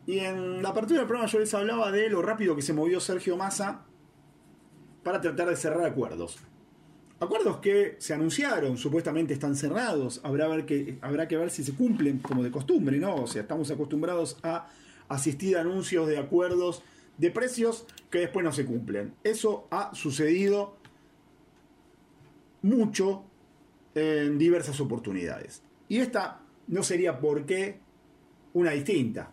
Y 0.07 0.19
en 0.19 0.63
la 0.63 0.69
apertura 0.69 0.99
del 0.99 1.07
programa 1.07 1.31
yo 1.31 1.39
les 1.39 1.53
hablaba 1.53 1.91
de 1.91 2.09
lo 2.09 2.21
rápido 2.21 2.55
que 2.55 2.61
se 2.61 2.73
movió 2.73 2.99
Sergio 2.99 3.37
Massa 3.37 3.85
para 5.03 5.21
tratar 5.21 5.49
de 5.49 5.55
cerrar 5.55 5.85
acuerdos. 5.85 6.39
Acuerdos 7.19 7.57
que 7.57 7.97
se 7.99 8.15
anunciaron, 8.15 8.77
supuestamente 8.77 9.33
están 9.33 9.55
cerrados, 9.55 10.21
habrá, 10.23 10.65
que, 10.65 10.97
habrá 11.01 11.27
que 11.27 11.37
ver 11.37 11.51
si 11.51 11.63
se 11.63 11.75
cumplen 11.75 12.17
como 12.17 12.41
de 12.41 12.49
costumbre, 12.49 12.97
¿no? 12.97 13.15
O 13.15 13.27
sea, 13.27 13.43
estamos 13.43 13.69
acostumbrados 13.69 14.37
a 14.41 14.67
asistir 15.07 15.55
a 15.55 15.61
anuncios 15.61 16.07
de 16.07 16.17
acuerdos 16.17 16.83
de 17.17 17.31
precios 17.31 17.85
que 18.09 18.19
después 18.19 18.43
no 18.43 18.51
se 18.51 18.65
cumplen. 18.65 19.13
Eso 19.23 19.67
ha 19.71 19.93
sucedido 19.93 20.75
mucho 22.61 23.23
en 23.95 24.37
diversas 24.37 24.79
oportunidades. 24.79 25.61
Y 25.87 25.97
esta 25.99 26.41
no 26.67 26.83
sería 26.83 27.19
por 27.19 27.45
qué 27.45 27.79
una 28.53 28.71
distinta. 28.71 29.31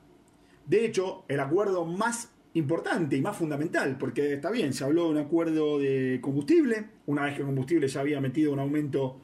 De 0.67 0.85
hecho, 0.85 1.25
el 1.29 1.41
acuerdo 1.41 1.85
más 1.85 2.31
importante 2.55 3.17
y 3.17 3.21
más 3.21 3.37
fundamental, 3.37 3.97
porque 3.99 4.35
está 4.35 4.51
bien, 4.51 4.73
se 4.73 4.85
habló 4.85 5.05
de 5.05 5.11
un 5.11 5.19
acuerdo 5.19 5.79
de 5.79 6.19
combustible, 6.21 6.87
una 7.07 7.25
vez 7.25 7.35
que 7.35 7.41
el 7.41 7.47
combustible 7.47 7.89
ya 7.89 8.01
había 8.01 8.21
metido 8.21 8.53
un 8.53 8.59
aumento 8.59 9.19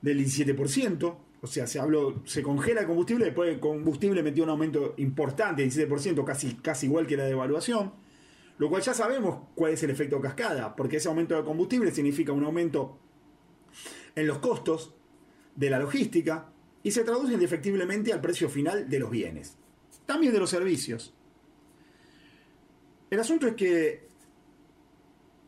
del 0.00 0.18
17%, 0.24 1.16
o 1.40 1.46
sea, 1.46 1.66
se 1.66 1.78
habló, 1.78 2.22
se 2.24 2.42
congela 2.42 2.80
el 2.80 2.86
combustible, 2.86 3.26
después 3.26 3.50
el 3.50 3.60
combustible 3.60 4.22
metió 4.22 4.44
un 4.44 4.50
aumento 4.50 4.94
importante 4.96 5.62
del 5.62 5.70
17%, 5.70 6.24
casi, 6.24 6.54
casi 6.56 6.86
igual 6.86 7.06
que 7.06 7.16
la 7.16 7.24
devaluación, 7.24 7.92
lo 8.58 8.68
cual 8.68 8.82
ya 8.82 8.92
sabemos 8.92 9.46
cuál 9.54 9.72
es 9.72 9.82
el 9.84 9.90
efecto 9.90 10.20
cascada, 10.20 10.74
porque 10.74 10.96
ese 10.96 11.08
aumento 11.08 11.36
de 11.36 11.44
combustible 11.44 11.92
significa 11.92 12.32
un 12.32 12.44
aumento 12.44 12.98
en 14.16 14.26
los 14.26 14.38
costos 14.38 14.94
de 15.54 15.70
la 15.70 15.78
logística 15.78 16.50
y 16.82 16.90
se 16.90 17.04
traduce 17.04 17.34
indefectiblemente 17.34 18.12
al 18.12 18.20
precio 18.20 18.48
final 18.48 18.88
de 18.88 18.98
los 18.98 19.10
bienes, 19.10 19.56
también 20.06 20.32
de 20.32 20.40
los 20.40 20.50
servicios. 20.50 21.14
El 23.10 23.20
asunto 23.20 23.46
es 23.46 23.54
que 23.54 24.08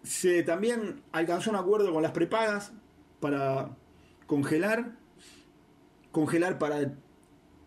se 0.02 0.44
también 0.44 1.02
alcanzó 1.12 1.50
un 1.50 1.56
acuerdo 1.56 1.92
con 1.92 2.02
las 2.02 2.12
prepagas 2.12 2.72
para 3.18 3.76
congelar, 4.26 4.96
congelar 6.12 6.58
para 6.58 6.92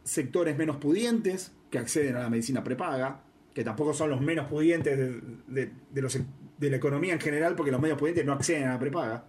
sectores 0.04 0.58
menos 0.58 0.78
pudientes 0.78 1.54
que 1.70 1.78
acceden 1.78 2.16
a 2.16 2.20
la 2.20 2.30
medicina 2.30 2.64
prepaga, 2.64 3.22
que 3.54 3.64
tampoco 3.64 3.94
son 3.94 4.10
los 4.10 4.22
menos 4.22 4.48
pudientes 4.48 4.98
de, 4.98 5.72
de- 5.90 6.70
la 6.70 6.78
economía 6.78 7.14
en 7.14 7.20
general, 7.20 7.56
porque 7.56 7.72
los 7.72 7.82
menos 7.82 7.98
pudientes 7.98 8.26
no 8.26 8.32
acceden 8.34 8.68
a 8.70 8.74
la 8.74 8.80
prepaga. 8.80 9.26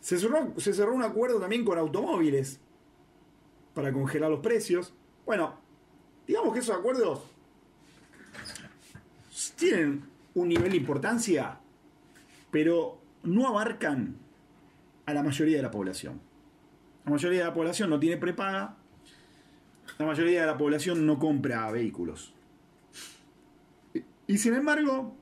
Se 0.00 0.18
cerró, 0.18 0.52
se 0.56 0.72
cerró 0.72 0.92
un 0.94 1.02
acuerdo 1.02 1.38
también 1.40 1.64
con 1.64 1.78
automóviles 1.78 2.58
para 3.74 3.92
congelar 3.92 4.30
los 4.30 4.40
precios. 4.40 4.92
Bueno, 5.24 5.54
digamos 6.26 6.52
que 6.52 6.58
esos 6.60 6.76
acuerdos 6.76 7.22
tienen 9.56 10.02
un 10.34 10.48
nivel 10.48 10.70
de 10.70 10.76
importancia, 10.76 11.58
pero 12.50 12.98
no 13.22 13.46
abarcan 13.48 14.16
a 15.06 15.14
la 15.14 15.22
mayoría 15.22 15.56
de 15.58 15.62
la 15.62 15.70
población. 15.70 16.20
La 17.06 17.12
mayoría 17.12 17.38
de 17.38 17.44
la 17.44 17.54
población 17.54 17.88
no 17.88 18.00
tiene 18.00 18.16
prepaga, 18.16 18.76
la 19.98 20.06
mayoría 20.06 20.40
de 20.40 20.46
la 20.46 20.58
población 20.58 21.06
no 21.06 21.20
compra 21.20 21.70
vehículos. 21.70 22.34
Y- 24.26 24.38
sin 24.38 24.54
embargo, 24.54 25.14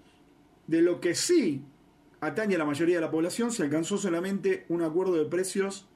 de 0.66 0.80
lo 0.80 0.99
que 1.01 1.14
sí 1.14 1.62
atañe 2.20 2.55
a 2.55 2.59
la 2.59 2.64
mayoría 2.64 2.97
de 2.97 3.03
la 3.03 3.11
población, 3.11 3.53
se 3.53 3.62
alcanzó 3.64 3.99
solamente 3.99 4.64
un 4.70 4.82
acuerdo 4.82 5.12
de 5.16 5.26
precios 5.26 5.87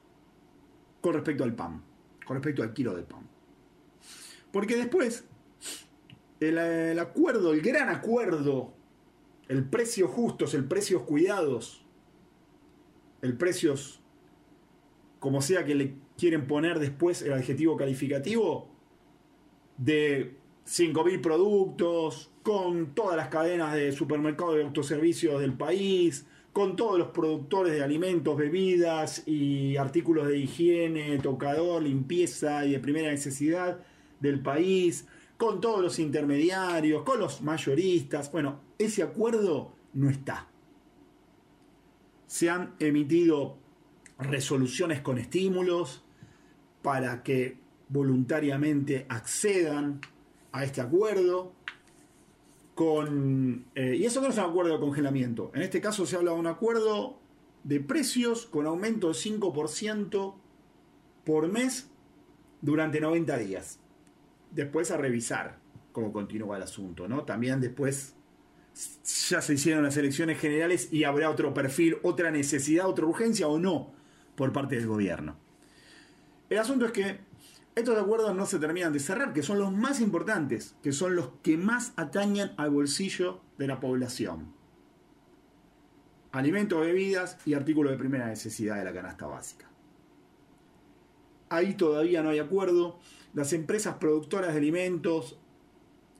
con 1.01 1.15
respecto 1.15 1.43
al 1.43 1.55
pan, 1.55 1.81
con 2.23 2.35
respecto 2.35 2.61
al 2.61 2.71
kilo 2.71 2.95
de 2.95 3.01
pan. 3.01 3.27
Porque 4.51 4.75
después, 4.77 5.25
el, 6.39 6.59
el 6.59 6.99
acuerdo, 6.99 7.51
el 7.51 7.61
gran 7.61 7.89
acuerdo, 7.89 8.73
el 9.47 9.63
precio 9.63 10.07
justos, 10.07 10.53
el 10.53 10.65
precios 10.65 11.01
cuidados, 11.01 11.83
el 13.23 13.35
precios 13.35 13.98
como 15.19 15.41
sea 15.41 15.65
que 15.65 15.75
le 15.75 15.95
quieren 16.17 16.47
poner 16.47 16.79
después 16.79 17.21
el 17.21 17.33
adjetivo 17.33 17.77
calificativo, 17.77 18.69
de 19.77 20.35
5.000 20.65 21.21
productos, 21.21 22.31
con 22.43 22.93
todas 22.93 23.15
las 23.15 23.27
cadenas 23.29 23.75
de 23.75 23.91
supermercados 23.91 24.57
y 24.57 24.61
autoservicios 24.61 25.39
del 25.41 25.53
país, 25.53 26.25
con 26.53 26.75
todos 26.75 26.97
los 26.97 27.09
productores 27.09 27.73
de 27.73 27.83
alimentos, 27.83 28.35
bebidas 28.35 29.27
y 29.27 29.77
artículos 29.77 30.27
de 30.27 30.39
higiene, 30.39 31.19
tocador, 31.19 31.83
limpieza 31.83 32.65
y 32.65 32.71
de 32.71 32.79
primera 32.79 33.11
necesidad 33.11 33.79
del 34.19 34.41
país, 34.41 35.07
con 35.37 35.61
todos 35.61 35.81
los 35.81 35.99
intermediarios, 35.99 37.03
con 37.03 37.19
los 37.19 37.41
mayoristas. 37.41 38.31
Bueno, 38.31 38.59
ese 38.77 39.03
acuerdo 39.03 39.73
no 39.93 40.09
está. 40.09 40.47
Se 42.27 42.49
han 42.49 42.75
emitido 42.79 43.57
resoluciones 44.19 45.01
con 45.01 45.17
estímulos 45.17 46.03
para 46.81 47.23
que 47.23 47.57
voluntariamente 47.87 49.05
accedan 49.09 50.01
a 50.51 50.63
este 50.63 50.81
acuerdo. 50.81 51.53
Con, 52.75 53.65
eh, 53.75 53.97
y 53.97 54.05
eso 54.05 54.21
no 54.21 54.27
es 54.27 54.37
un 54.37 54.45
acuerdo 54.45 54.73
de 54.73 54.79
congelamiento. 54.79 55.51
En 55.53 55.63
este 55.63 55.81
caso 55.81 56.05
se 56.05 56.15
habla 56.15 56.31
de 56.31 56.39
un 56.39 56.47
acuerdo 56.47 57.19
de 57.63 57.81
precios 57.81 58.45
con 58.45 58.65
aumento 58.65 59.07
del 59.07 59.17
5% 59.17 60.35
por 61.25 61.47
mes 61.49 61.89
durante 62.61 63.01
90 63.01 63.37
días. 63.37 63.79
Después 64.51 64.91
a 64.91 64.97
revisar 64.97 65.59
cómo 65.91 66.13
continúa 66.13 66.55
el 66.55 66.63
asunto. 66.63 67.07
¿no? 67.09 67.25
También 67.25 67.59
después 67.59 68.15
ya 69.29 69.41
se 69.41 69.55
hicieron 69.55 69.83
las 69.83 69.97
elecciones 69.97 70.39
generales 70.39 70.87
y 70.93 71.03
habrá 71.03 71.29
otro 71.29 71.53
perfil, 71.53 71.97
otra 72.01 72.31
necesidad, 72.31 72.87
otra 72.87 73.05
urgencia 73.05 73.49
o 73.49 73.59
no 73.59 73.98
por 74.39 74.53
parte 74.53 74.77
del 74.77 74.87
gobierno. 74.87 75.35
El 76.49 76.59
asunto 76.59 76.85
es 76.85 76.93
que 76.93 77.19
estos 77.75 77.97
acuerdos 77.97 78.33
no 78.33 78.45
se 78.45 78.57
terminan 78.57 78.93
de 78.93 79.01
cerrar, 79.01 79.33
que 79.33 79.43
son 79.43 79.59
los 79.59 79.73
más 79.73 79.99
importantes, 79.99 80.77
que 80.81 80.93
son 80.93 81.17
los 81.17 81.31
que 81.43 81.57
más 81.57 81.91
atañan 81.97 82.53
al 82.55 82.69
bolsillo 82.69 83.41
de 83.57 83.67
la 83.67 83.81
población. 83.81 84.53
Alimentos, 86.31 86.79
bebidas 86.79 87.37
y 87.45 87.53
artículos 87.53 87.91
de 87.91 87.97
primera 87.97 88.27
necesidad 88.27 88.77
de 88.77 88.85
la 88.85 88.93
canasta 88.93 89.27
básica. 89.27 89.69
ahí 91.49 91.73
todavía 91.73 92.23
no 92.23 92.29
hay 92.29 92.39
acuerdo. 92.39 92.97
Las 93.33 93.51
empresas 93.51 93.95
productoras 93.95 94.53
de 94.53 94.59
alimentos 94.59 95.37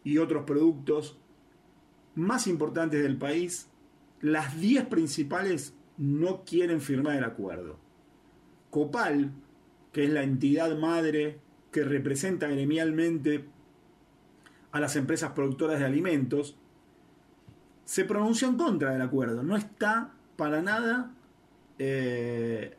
y 0.03 0.17
otros 0.17 0.43
productos 0.43 1.17
más 2.15 2.47
importantes 2.47 3.01
del 3.01 3.17
país, 3.17 3.69
las 4.19 4.59
10 4.59 4.87
principales 4.87 5.73
no 5.97 6.43
quieren 6.43 6.81
firmar 6.81 7.15
el 7.15 7.23
acuerdo. 7.23 7.79
Copal, 8.69 9.31
que 9.91 10.03
es 10.03 10.09
la 10.09 10.23
entidad 10.23 10.77
madre 10.77 11.39
que 11.71 11.83
representa 11.83 12.47
gremialmente 12.47 13.45
a 14.71 14.79
las 14.79 14.95
empresas 14.95 15.31
productoras 15.31 15.79
de 15.79 15.85
alimentos, 15.85 16.55
se 17.85 18.05
pronunció 18.05 18.47
en 18.47 18.57
contra 18.57 18.91
del 18.91 19.01
acuerdo. 19.01 19.41
No 19.41 19.55
está 19.55 20.13
para 20.35 20.61
nada 20.61 21.11
eh, 21.79 22.75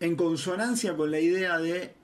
en 0.00 0.16
consonancia 0.16 0.96
con 0.96 1.10
la 1.10 1.18
idea 1.18 1.58
de 1.58 1.94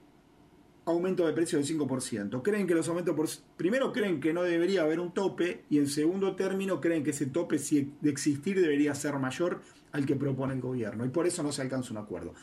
aumento 0.85 1.25
de 1.25 1.33
precio 1.33 1.57
del 1.57 1.67
5%. 1.67 2.41
Creen 2.41 2.67
que 2.67 2.75
los 2.75 2.87
aumentos 2.89 3.15
por... 3.15 3.27
Primero 3.55 3.93
creen 3.93 4.19
que 4.19 4.33
no 4.33 4.43
debería 4.43 4.81
haber 4.81 4.99
un 4.99 5.13
tope 5.13 5.63
y 5.69 5.77
en 5.77 5.87
segundo 5.87 6.35
término 6.35 6.81
creen 6.81 7.03
que 7.03 7.11
ese 7.11 7.27
tope 7.27 7.59
si 7.59 7.93
de 8.01 8.09
existir 8.09 8.59
debería 8.59 8.93
ser 8.95 9.17
mayor 9.19 9.61
al 9.93 10.05
que 10.05 10.15
propone 10.15 10.53
el 10.53 10.61
gobierno 10.61 11.05
y 11.05 11.09
por 11.09 11.25
eso 11.25 11.41
no 11.43 11.51
se 11.51 11.61
alcanza 11.61 11.91
un 11.91 11.97
acuerdo. 11.97 12.33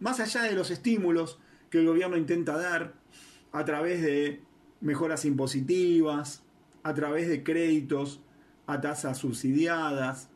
Más 0.00 0.20
allá 0.20 0.42
de 0.42 0.52
los 0.52 0.70
estímulos 0.70 1.38
que 1.70 1.78
el 1.78 1.86
gobierno 1.86 2.16
intenta 2.16 2.58
dar 2.58 2.94
a 3.52 3.64
través 3.64 4.02
de 4.02 4.42
mejoras 4.80 5.24
impositivas, 5.24 6.42
a 6.82 6.92
través 6.92 7.28
de 7.28 7.42
créditos 7.42 8.20
a 8.66 8.80
tasas 8.80 9.18
subsidiadas, 9.18 10.28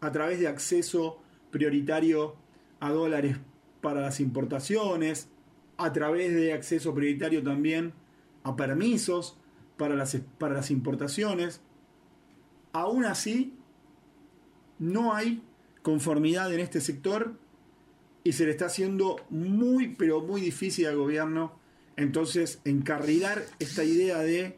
a 0.00 0.12
través 0.12 0.38
de 0.38 0.48
acceso 0.48 1.20
prioritario 1.50 2.36
a 2.80 2.90
dólares 2.90 3.38
para 3.80 4.00
las 4.00 4.20
importaciones, 4.20 5.28
a 5.78 5.92
través 5.92 6.34
de 6.34 6.52
acceso 6.52 6.94
prioritario 6.94 7.42
también 7.42 7.94
a 8.44 8.54
permisos 8.54 9.38
para 9.76 9.94
las, 9.94 10.16
para 10.38 10.54
las 10.54 10.70
importaciones. 10.70 11.60
Aún 12.72 13.04
así, 13.04 13.54
no 14.78 15.14
hay 15.14 15.42
conformidad 15.82 16.52
en 16.52 16.60
este 16.60 16.80
sector 16.80 17.34
y 18.24 18.32
se 18.32 18.44
le 18.44 18.52
está 18.52 18.66
haciendo 18.66 19.16
muy, 19.30 19.94
pero 19.96 20.20
muy 20.20 20.40
difícil 20.40 20.86
al 20.86 20.96
gobierno 20.96 21.60
entonces 21.96 22.60
encarrilar 22.64 23.44
esta 23.58 23.84
idea 23.84 24.18
de 24.18 24.56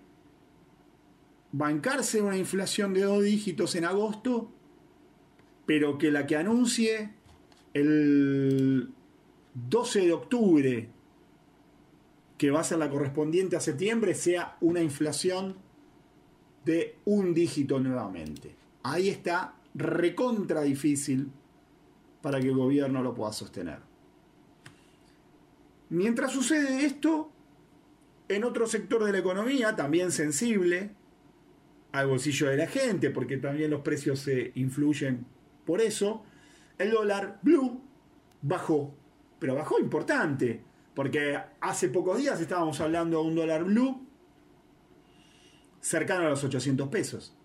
bancarse 1.52 2.20
una 2.20 2.36
inflación 2.36 2.94
de 2.94 3.02
dos 3.02 3.22
dígitos 3.22 3.74
en 3.74 3.84
agosto, 3.84 4.50
pero 5.66 5.98
que 5.98 6.10
la 6.10 6.26
que 6.26 6.36
anuncie 6.36 7.10
el 7.72 8.90
12 9.54 10.00
de 10.00 10.12
octubre, 10.12 10.88
que 12.38 12.50
va 12.50 12.60
a 12.60 12.64
ser 12.64 12.78
la 12.78 12.90
correspondiente 12.90 13.56
a 13.56 13.60
septiembre, 13.60 14.14
sea 14.14 14.56
una 14.60 14.80
inflación 14.80 15.56
de 16.64 16.96
un 17.04 17.34
dígito 17.34 17.78
nuevamente. 17.78 18.54
Ahí 18.82 19.08
está 19.08 19.54
recontra 19.74 20.62
difícil 20.62 21.30
para 22.22 22.40
que 22.40 22.48
el 22.48 22.56
gobierno 22.56 23.02
lo 23.02 23.14
pueda 23.14 23.32
sostener. 23.32 23.80
Mientras 25.90 26.32
sucede 26.32 26.86
esto, 26.86 27.30
en 28.28 28.44
otro 28.44 28.66
sector 28.66 29.04
de 29.04 29.12
la 29.12 29.18
economía, 29.18 29.76
también 29.76 30.10
sensible 30.10 30.90
al 31.92 32.08
bolsillo 32.08 32.48
de 32.48 32.56
la 32.56 32.66
gente, 32.66 33.10
porque 33.10 33.36
también 33.36 33.70
los 33.70 33.82
precios 33.82 34.20
se 34.20 34.52
influyen 34.54 35.26
por 35.64 35.80
eso, 35.80 36.24
el 36.78 36.90
dólar 36.90 37.38
blue 37.42 37.80
bajó, 38.42 38.94
pero 39.38 39.54
bajó 39.54 39.78
importante, 39.78 40.62
porque 40.94 41.38
hace 41.60 41.88
pocos 41.88 42.18
días 42.18 42.40
estábamos 42.40 42.80
hablando 42.80 43.20
de 43.20 43.28
un 43.28 43.34
dólar 43.34 43.64
blue 43.64 44.06
cercano 45.80 46.26
a 46.26 46.30
los 46.30 46.42
800 46.42 46.88
pesos. 46.88 47.36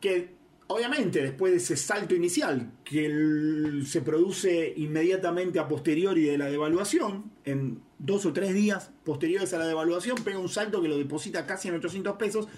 Que 0.00 0.37
obviamente 0.68 1.22
después 1.22 1.52
de 1.52 1.58
ese 1.58 1.76
salto 1.76 2.14
inicial 2.14 2.72
que 2.84 3.82
se 3.84 4.02
produce 4.02 4.72
inmediatamente 4.76 5.58
a 5.58 5.66
posteriori 5.66 6.24
de 6.24 6.38
la 6.38 6.46
devaluación, 6.46 7.32
en 7.44 7.82
dos 7.98 8.24
o 8.26 8.32
tres 8.32 8.54
días 8.54 8.92
posteriores 9.04 9.52
a 9.54 9.58
la 9.58 9.66
devaluación, 9.66 10.16
pega 10.22 10.38
un 10.38 10.48
salto 10.48 10.80
que 10.80 10.88
lo 10.88 10.96
deposita 10.96 11.46
casi 11.46 11.68
en 11.68 11.74
800 11.74 12.16
pesos, 12.16 12.48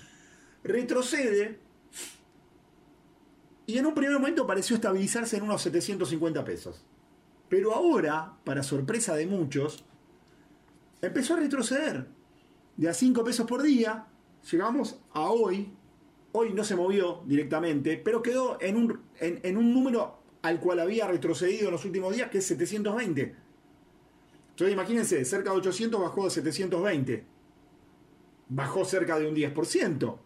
retrocede 0.63 1.59
y 3.67 3.79
en 3.79 3.87
un 3.87 3.95
primer 3.95 4.15
momento 4.15 4.47
pareció 4.47 4.75
estabilizarse 4.75 5.37
en 5.37 5.45
unos 5.45 5.63
750 5.63 6.45
pesos. 6.45 6.85
Pero 7.49 7.73
ahora, 7.73 8.37
para 8.45 8.65
sorpresa 8.65 9.15
de 9.15 9.27
muchos, 9.27 9.85
empezó 11.01 11.35
a 11.35 11.39
retroceder. 11.39 12.09
De 12.77 12.89
a 12.89 12.95
5 12.95 13.23
pesos 13.23 13.47
por 13.47 13.63
día, 13.63 14.07
llegamos 14.51 14.99
a 15.13 15.31
hoy, 15.31 15.73
Hoy 16.33 16.53
no 16.53 16.63
se 16.63 16.77
movió 16.77 17.23
directamente, 17.27 17.97
pero 17.97 18.23
quedó 18.23 18.59
en 18.61 18.77
un, 18.77 19.01
en, 19.19 19.57
un 19.57 19.75
número 19.75 20.19
al 20.43 20.61
cual 20.61 20.81
había 20.81 21.09
retrocedido 21.09 21.67
en 21.67 21.73
los 21.73 21.85
últimos 21.85 22.15
días, 22.15 22.31
que 22.31 22.39
es 22.39 22.47
720. 22.47 23.35
Entonces 24.51 24.73
imagínense, 24.73 25.25
cerca 25.25 25.51
de 25.51 25.57
800 25.57 26.01
bajó 26.01 26.25
de 26.25 26.31
720. 26.31 27.25
Bajó 28.49 28.85
cerca 28.85 29.19
de 29.19 29.29
un 29.29 29.35
10%. 29.35 30.19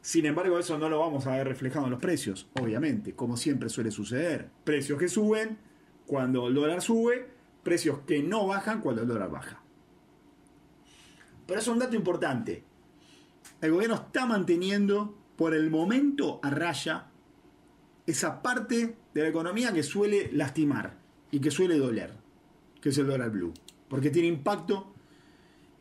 Sin 0.00 0.26
embargo, 0.26 0.58
eso 0.58 0.78
no 0.78 0.88
lo 0.88 0.98
vamos 0.98 1.26
a 1.26 1.36
ver 1.36 1.46
reflejado 1.46 1.84
en 1.84 1.92
los 1.92 2.00
precios, 2.00 2.48
obviamente, 2.60 3.14
como 3.14 3.36
siempre 3.36 3.68
suele 3.68 3.90
suceder. 3.90 4.48
Precios 4.64 4.98
que 4.98 5.08
suben 5.08 5.58
cuando 6.06 6.48
el 6.48 6.54
dólar 6.54 6.82
sube, 6.82 7.28
precios 7.62 8.00
que 8.00 8.22
no 8.22 8.46
bajan 8.46 8.80
cuando 8.80 9.02
el 9.02 9.08
dólar 9.08 9.30
baja. 9.30 9.62
Pero 11.46 11.60
es 11.60 11.68
un 11.68 11.78
dato 11.78 11.94
importante 11.94 12.64
el 13.62 13.70
gobierno 13.70 13.94
está 13.94 14.26
manteniendo 14.26 15.16
por 15.36 15.54
el 15.54 15.70
momento 15.70 16.40
a 16.42 16.50
raya 16.50 17.06
esa 18.06 18.42
parte 18.42 18.96
de 19.14 19.22
la 19.22 19.28
economía 19.28 19.72
que 19.72 19.84
suele 19.84 20.30
lastimar 20.32 20.98
y 21.30 21.40
que 21.40 21.50
suele 21.50 21.78
doler, 21.78 22.12
que 22.80 22.90
es 22.90 22.98
el 22.98 23.06
dólar 23.06 23.30
blue, 23.30 23.54
porque 23.88 24.10
tiene 24.10 24.28
impacto 24.28 24.92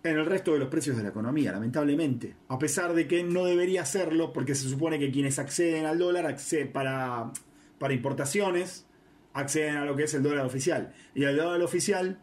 en 0.04 0.18
el 0.18 0.26
resto 0.26 0.54
de 0.54 0.60
los 0.60 0.70
precios 0.70 0.96
de 0.96 1.04
la 1.04 1.10
economía, 1.10 1.52
lamentablemente, 1.52 2.36
a 2.48 2.58
pesar 2.58 2.94
de 2.94 3.08
que 3.08 3.24
no 3.24 3.46
debería 3.46 3.82
hacerlo, 3.82 4.32
porque 4.32 4.56
se 4.56 4.70
supone 4.70 5.00
que 5.00 5.12
quienes 5.12 5.40
acceden 5.40 5.86
al 5.86 5.98
dólar 5.98 6.28
acceden 6.28 6.72
para, 6.72 7.32
para 7.80 7.94
importaciones, 7.94 8.86
acceden 9.34 9.78
a 9.78 9.86
lo 9.86 9.96
que 9.96 10.04
es 10.04 10.14
el 10.14 10.24
dólar 10.24 10.46
oficial, 10.46 10.94
y 11.16 11.24
el 11.24 11.36
dólar 11.36 11.62
oficial 11.62 12.20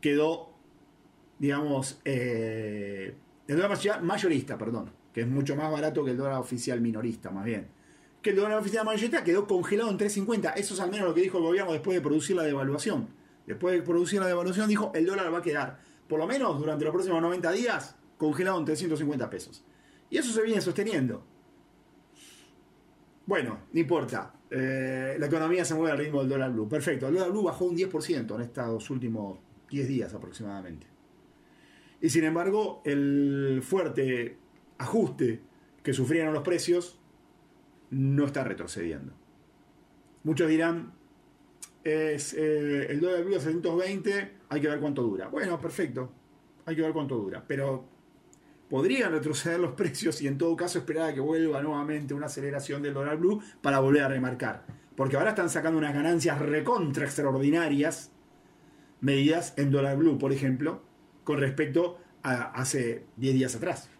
quedó, 0.00 0.54
digamos, 1.38 2.00
eh, 2.04 3.14
el 3.48 3.56
dólar 3.56 4.02
mayorista, 4.02 4.58
perdón, 4.58 4.90
que 5.12 5.20
es 5.20 5.28
mucho 5.28 5.54
más 5.56 5.70
barato 5.70 6.04
que 6.04 6.10
el 6.10 6.16
dólar 6.16 6.38
oficial 6.38 6.80
minorista, 6.80 7.30
más 7.30 7.44
bien. 7.44 7.68
Que 8.22 8.30
el 8.30 8.36
dólar 8.36 8.58
oficial 8.58 8.84
mayorista 8.84 9.22
quedó 9.22 9.46
congelado 9.46 9.90
en 9.90 9.98
3.50. 9.98 10.54
Eso 10.56 10.74
es 10.74 10.80
al 10.80 10.90
menos 10.90 11.08
lo 11.08 11.14
que 11.14 11.20
dijo 11.20 11.38
el 11.38 11.44
gobierno 11.44 11.72
después 11.72 11.94
de 11.96 12.00
producir 12.00 12.34
la 12.34 12.42
devaluación. 12.42 13.08
Después 13.46 13.76
de 13.76 13.82
producir 13.82 14.20
la 14.20 14.26
devaluación 14.26 14.68
dijo, 14.68 14.90
el 14.94 15.06
dólar 15.06 15.32
va 15.32 15.38
a 15.38 15.42
quedar, 15.42 15.78
por 16.08 16.18
lo 16.18 16.26
menos 16.26 16.58
durante 16.58 16.84
los 16.84 16.92
próximos 16.92 17.22
90 17.22 17.52
días, 17.52 17.94
congelado 18.18 18.58
en 18.58 18.64
350 18.64 19.30
pesos. 19.30 19.64
Y 20.10 20.18
eso 20.18 20.32
se 20.32 20.42
viene 20.42 20.60
sosteniendo. 20.60 21.24
Bueno, 23.26 23.60
no 23.72 23.80
importa. 23.80 24.32
Eh, 24.50 25.16
la 25.18 25.26
economía 25.26 25.64
se 25.64 25.74
mueve 25.74 25.92
al 25.92 25.98
ritmo 25.98 26.20
del 26.20 26.28
dólar 26.28 26.52
blue. 26.52 26.68
Perfecto. 26.68 27.06
El 27.06 27.14
dólar 27.14 27.30
blue 27.30 27.44
bajó 27.44 27.66
un 27.66 27.76
10% 27.76 28.34
en 28.34 28.40
estos 28.40 28.90
últimos 28.90 29.38
10 29.70 29.88
días 29.88 30.14
aproximadamente. 30.14 30.95
Y 32.00 32.10
sin 32.10 32.24
embargo, 32.24 32.82
el 32.84 33.60
fuerte 33.62 34.36
ajuste 34.78 35.40
que 35.82 35.92
sufrieron 35.92 36.34
los 36.34 36.42
precios 36.42 36.98
no 37.90 38.26
está 38.26 38.44
retrocediendo. 38.44 39.12
Muchos 40.24 40.48
dirán, 40.48 40.92
es 41.84 42.34
eh, 42.34 42.86
el 42.90 43.00
dólar 43.00 43.24
blue 43.24 43.36
a 43.36 43.40
720, 43.40 44.32
hay 44.48 44.60
que 44.60 44.68
ver 44.68 44.80
cuánto 44.80 45.02
dura. 45.02 45.28
Bueno, 45.28 45.60
perfecto, 45.60 46.12
hay 46.64 46.74
que 46.74 46.82
ver 46.82 46.92
cuánto 46.92 47.16
dura. 47.16 47.44
Pero 47.46 47.88
podrían 48.68 49.12
retroceder 49.12 49.60
los 49.60 49.72
precios 49.74 50.20
y 50.20 50.26
en 50.26 50.38
todo 50.38 50.56
caso 50.56 50.78
esperar 50.78 51.10
a 51.10 51.14
que 51.14 51.20
vuelva 51.20 51.62
nuevamente 51.62 52.14
una 52.14 52.26
aceleración 52.26 52.82
del 52.82 52.94
dólar 52.94 53.18
blue 53.18 53.40
para 53.62 53.78
volver 53.78 54.02
a 54.02 54.08
remarcar. 54.08 54.66
Porque 54.96 55.16
ahora 55.16 55.30
están 55.30 55.50
sacando 55.50 55.78
unas 55.78 55.94
ganancias 55.94 56.38
recontra 56.40 57.04
extraordinarias, 57.04 58.10
medidas 59.00 59.54
en 59.56 59.70
dólar 59.70 59.96
blue, 59.98 60.18
por 60.18 60.32
ejemplo, 60.32 60.82
con 61.26 61.40
respecto 61.40 61.98
a 62.22 62.52
hace 62.52 63.04
10 63.16 63.34
días 63.34 63.56
atrás. 63.56 63.90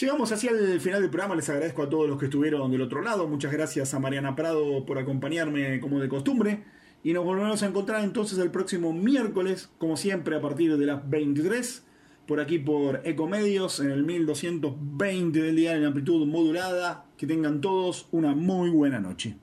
Llegamos 0.00 0.30
hacia 0.30 0.52
el 0.52 0.80
final 0.80 1.02
del 1.02 1.10
programa, 1.10 1.34
les 1.34 1.48
agradezco 1.48 1.82
a 1.82 1.90
todos 1.90 2.08
los 2.08 2.18
que 2.18 2.26
estuvieron 2.26 2.70
del 2.70 2.82
otro 2.82 3.02
lado, 3.02 3.26
muchas 3.26 3.50
gracias 3.50 3.94
a 3.94 3.98
Mariana 3.98 4.36
Prado 4.36 4.86
por 4.86 4.96
acompañarme 4.96 5.80
como 5.80 5.98
de 5.98 6.08
costumbre 6.08 6.62
y 7.02 7.12
nos 7.12 7.24
volvemos 7.24 7.62
a 7.62 7.66
encontrar 7.66 8.04
entonces 8.04 8.38
el 8.38 8.52
próximo 8.52 8.92
miércoles, 8.92 9.70
como 9.78 9.96
siempre 9.96 10.36
a 10.36 10.40
partir 10.40 10.76
de 10.76 10.86
las 10.86 11.08
23, 11.10 11.84
por 12.26 12.38
aquí 12.38 12.58
por 12.58 13.00
Ecomedios 13.04 13.80
en 13.80 13.90
el 13.90 14.04
1220 14.04 15.42
del 15.42 15.56
día 15.56 15.74
en 15.74 15.84
amplitud 15.84 16.26
modulada. 16.26 17.06
Que 17.16 17.26
tengan 17.26 17.60
todos 17.60 18.06
una 18.12 18.34
muy 18.34 18.70
buena 18.70 19.00
noche. 19.00 19.36